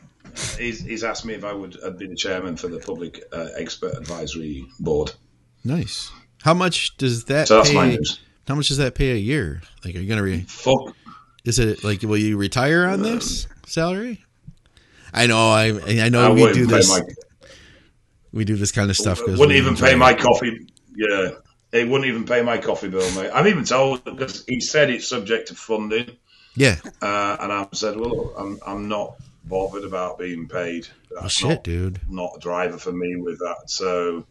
[0.58, 3.48] he's, he's asked me if I would I'd be the chairman for the Public uh,
[3.56, 5.12] Expert Advisory Board.
[5.64, 6.10] Nice.
[6.42, 7.96] How much does that So that's my pay?
[7.96, 8.20] news.
[8.48, 9.62] How much does that pay a year?
[9.84, 10.42] Like, are you gonna re?
[10.42, 10.94] Fuck.
[11.44, 14.24] Is it like will you retire on this salary?
[15.12, 15.48] I know.
[15.50, 15.68] I
[16.00, 16.88] I know I we do this.
[16.88, 17.00] my
[18.32, 19.20] we do this kind of stuff.
[19.26, 20.66] wouldn't even pay my coffee.
[20.94, 21.30] Yeah,
[21.80, 23.30] it wouldn't even pay my coffee bill, mate.
[23.32, 26.16] I'm even told because he said it's subject to funding,
[26.54, 26.76] Yeah.
[27.02, 30.88] uh, and I said, well, look, I'm I'm not bothered about being paid.
[31.10, 32.00] That's Well, shit, not, dude.
[32.08, 33.70] not a driver for me with that.
[33.70, 34.26] So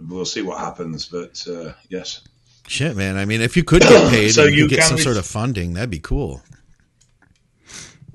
[0.00, 1.06] we'll see what happens.
[1.06, 2.22] But uh, yes,
[2.68, 3.16] Shit, man.
[3.16, 5.16] I mean, if you could get paid, So and you you get some re- sort
[5.16, 5.72] of funding.
[5.74, 6.42] That'd be cool.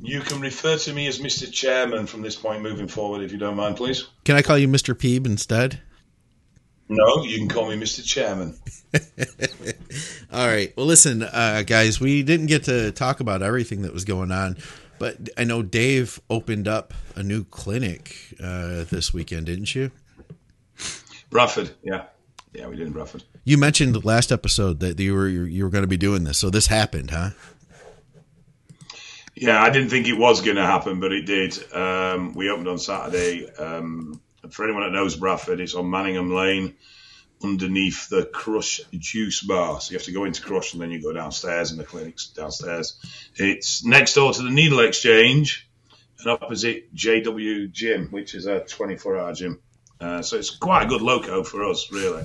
[0.02, 1.52] you can refer to me as Mr.
[1.52, 4.08] Chairman from this point moving forward, if you don't mind, please.
[4.26, 4.94] Can I call you Mr.
[4.98, 5.82] Peeb instead?
[6.90, 8.04] No, you can call me Mr.
[8.06, 8.56] Chairman.
[10.32, 10.76] All right.
[10.76, 14.58] Well, listen, uh, guys, we didn't get to talk about everything that was going on,
[15.00, 19.92] but I know Dave opened up a new clinic uh, this weekend, didn't you?
[21.30, 22.06] Bradford, yeah,
[22.54, 23.24] yeah, we did in Bradford.
[23.44, 26.50] You mentioned last episode that you were you were going to be doing this, so
[26.50, 27.32] this happened, huh?
[29.36, 31.58] Yeah, I didn't think it was going to happen, but it did.
[31.74, 33.50] Um, we opened on Saturday.
[33.56, 36.76] Um, for anyone that knows Bradford, it's on Manningham Lane
[37.44, 39.82] underneath the Crush Juice Bar.
[39.82, 42.28] So you have to go into Crush and then you go downstairs, and the clinic's
[42.28, 42.96] downstairs.
[43.36, 45.68] It's next door to the Needle Exchange
[46.20, 49.60] and opposite JW Gym, which is a 24 hour gym.
[50.00, 52.24] Uh, so it's quite a good loco for us, really.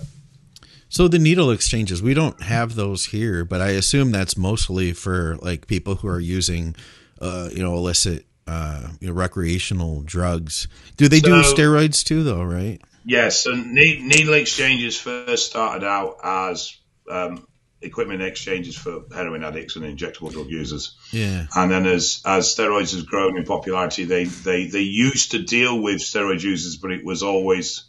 [0.89, 5.37] So the needle exchanges, we don't have those here, but I assume that's mostly for
[5.43, 6.75] like people who are using,
[7.21, 10.69] uh, you know, illicit, uh, you know, recreational drugs.
[10.97, 12.43] Do they do steroids too, though?
[12.43, 12.81] Right?
[13.05, 16.77] Yes, and needle exchanges first started out as
[17.11, 17.47] um,
[17.81, 20.97] equipment exchanges for heroin addicts and injectable drug users.
[21.11, 21.47] Yeah.
[21.55, 25.81] And then as as steroids has grown in popularity, they, they, they used to deal
[25.81, 27.85] with steroid users, but it was always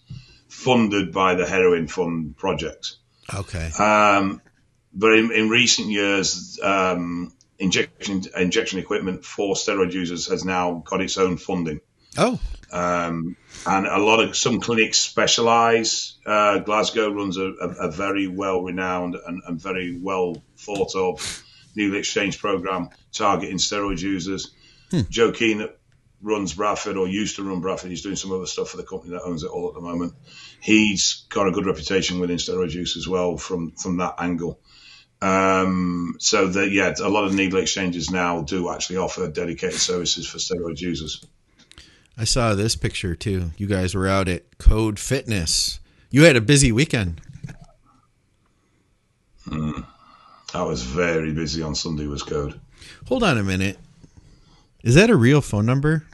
[0.47, 2.95] funded by the Heroin Fund project.
[3.33, 3.71] Okay.
[3.79, 4.41] Um,
[4.93, 11.01] but in, in recent years, um, injection injection equipment for steroid users has now got
[11.01, 11.81] its own funding.
[12.17, 12.39] Oh,
[12.71, 13.35] Um,
[13.65, 16.15] and a lot of some clinics specialize.
[16.25, 21.43] Uh, Glasgow runs a, a, a very well renowned and, and very well thought of
[21.75, 24.51] needle exchange program targeting steroid users.
[25.09, 25.67] Joe Keane
[26.21, 29.13] runs Bradford or used to run Bradford, he's doing some other stuff for the company
[29.13, 30.13] that owns it all at the moment.
[30.61, 34.59] He's got a good reputation within steroid use as well from, from that angle.
[35.21, 40.27] Um, so that yeah, a lot of needle exchanges now do actually offer dedicated services
[40.27, 41.25] for steroid users.
[42.17, 43.51] I saw this picture too.
[43.57, 45.79] You guys were out at Code Fitness.
[46.09, 47.21] You had a busy weekend.
[49.51, 52.59] I was very busy on Sunday was code.
[53.07, 53.77] Hold on a minute.
[54.83, 56.05] Is that a real phone number?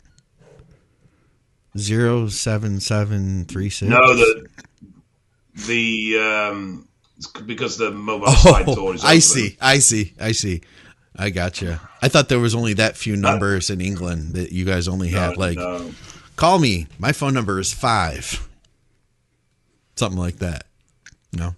[1.77, 3.89] Zero seven seven three six.
[3.89, 4.47] No, the
[5.67, 6.87] the um
[7.17, 9.21] it's because the mobile side Oh, door is I open.
[9.21, 9.57] see.
[9.61, 10.13] I see.
[10.19, 10.61] I see.
[11.15, 11.79] I gotcha.
[12.01, 15.19] I thought there was only that few numbers in England that you guys only No,
[15.19, 15.37] had.
[15.37, 15.91] Like, no.
[16.35, 16.87] call me.
[16.99, 18.47] My phone number is five.
[19.95, 20.65] Something like that.
[21.31, 21.55] No.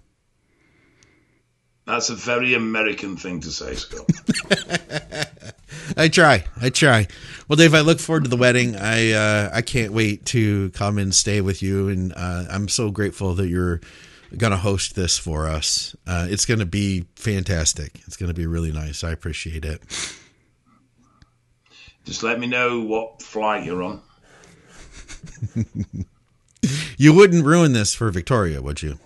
[1.88, 4.06] That's a very American thing to say, Scott.
[5.98, 6.44] I try.
[6.62, 7.08] I try.
[7.48, 8.76] Well, Dave, I look forward to the wedding.
[8.76, 12.92] I uh, I can't wait to come and stay with you, and uh, I'm so
[12.92, 13.80] grateful that you're
[14.36, 15.96] going to host this for us.
[16.06, 18.02] Uh, it's going to be fantastic.
[18.08, 19.04] It's going to be really nice.
[19.04, 19.82] I appreciate it.
[22.06, 24.02] Just let me know what flight you're on.
[26.98, 29.00] You wouldn't ruin this for Victoria, would you?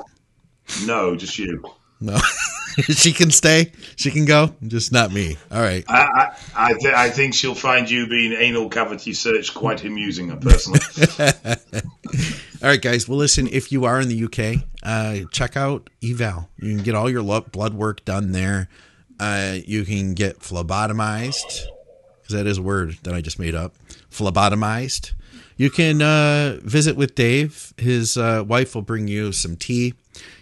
[0.85, 1.63] No, just you.
[1.99, 2.17] No,
[2.79, 3.73] she can stay.
[3.97, 4.55] She can go.
[4.65, 5.37] Just not me.
[5.51, 5.83] All right.
[5.87, 10.35] I I, I, th- I think she'll find you being anal cavity searched quite amusing,
[10.39, 10.79] personally.
[12.63, 13.09] All right, guys.
[13.09, 16.47] Well, listen, if you are in the UK, uh, check out Eval.
[16.57, 18.69] You can get all your lo- blood work done there.
[19.19, 21.65] Uh, you can get phlebotomized
[22.21, 23.73] because that is a word that I just made up.
[24.11, 25.13] Phlebotomized.
[25.57, 27.73] You can uh, visit with Dave.
[27.77, 29.95] His uh, wife will bring you some tea.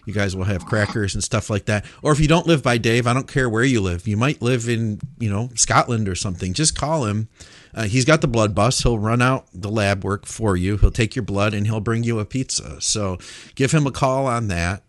[0.05, 1.85] You guys will have crackers and stuff like that.
[2.01, 4.09] Or if you don't live by Dave, I don't care where you live.
[4.09, 6.53] You might live in, you know, Scotland or something.
[6.53, 7.29] Just call him.
[7.73, 8.81] Uh, he's got the blood bus.
[8.83, 10.77] He'll run out the lab work for you.
[10.77, 12.81] He'll take your blood and he'll bring you a pizza.
[12.81, 13.17] So
[13.55, 14.83] give him a call on that.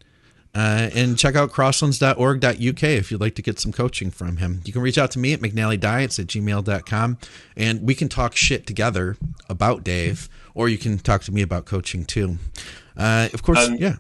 [0.53, 4.63] Uh, and check out crosslands.org.uk if you'd like to get some coaching from him.
[4.65, 7.19] You can reach out to me at McNallyDiets at gmail.com
[7.57, 9.17] and we can talk shit together
[9.49, 12.39] about Dave, or you can talk to me about coaching too.
[12.97, 13.97] Uh, of course, And- yeah.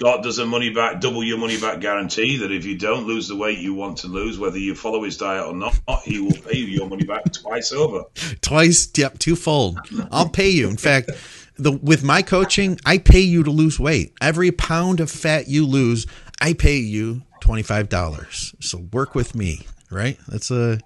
[0.00, 3.28] Scott does a money back, double your money back guarantee that if you don't lose
[3.28, 6.32] the weight you want to lose, whether you follow his diet or not, he will
[6.32, 8.04] pay you your money back twice over.
[8.40, 9.78] Twice, yep, twofold.
[10.10, 10.70] I'll pay you.
[10.70, 11.10] In fact,
[11.58, 14.14] the with my coaching, I pay you to lose weight.
[14.22, 16.06] Every pound of fat you lose,
[16.40, 18.54] I pay you twenty five dollars.
[18.60, 20.18] So work with me, right?
[20.28, 20.80] That's a.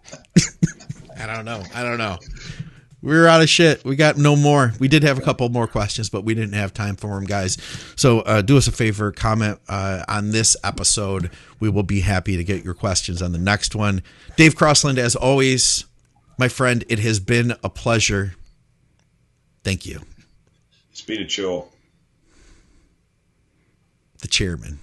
[1.16, 1.62] I don't know.
[1.72, 2.18] I don't know.
[3.05, 3.84] We're out of shit.
[3.84, 4.72] We got no more.
[4.78, 7.59] We did have a couple more questions, but we didn't have time for them, guys.
[7.96, 11.30] So uh, do us a favor, comment uh, on this episode.
[11.61, 14.02] We will be happy to get your questions on the next one.
[14.36, 15.84] Dave Crosland, as always,
[16.38, 18.36] my friend, it has been a pleasure.
[19.64, 20.00] Thank you,
[20.90, 21.68] It's been a chore.
[24.22, 24.78] the chairman.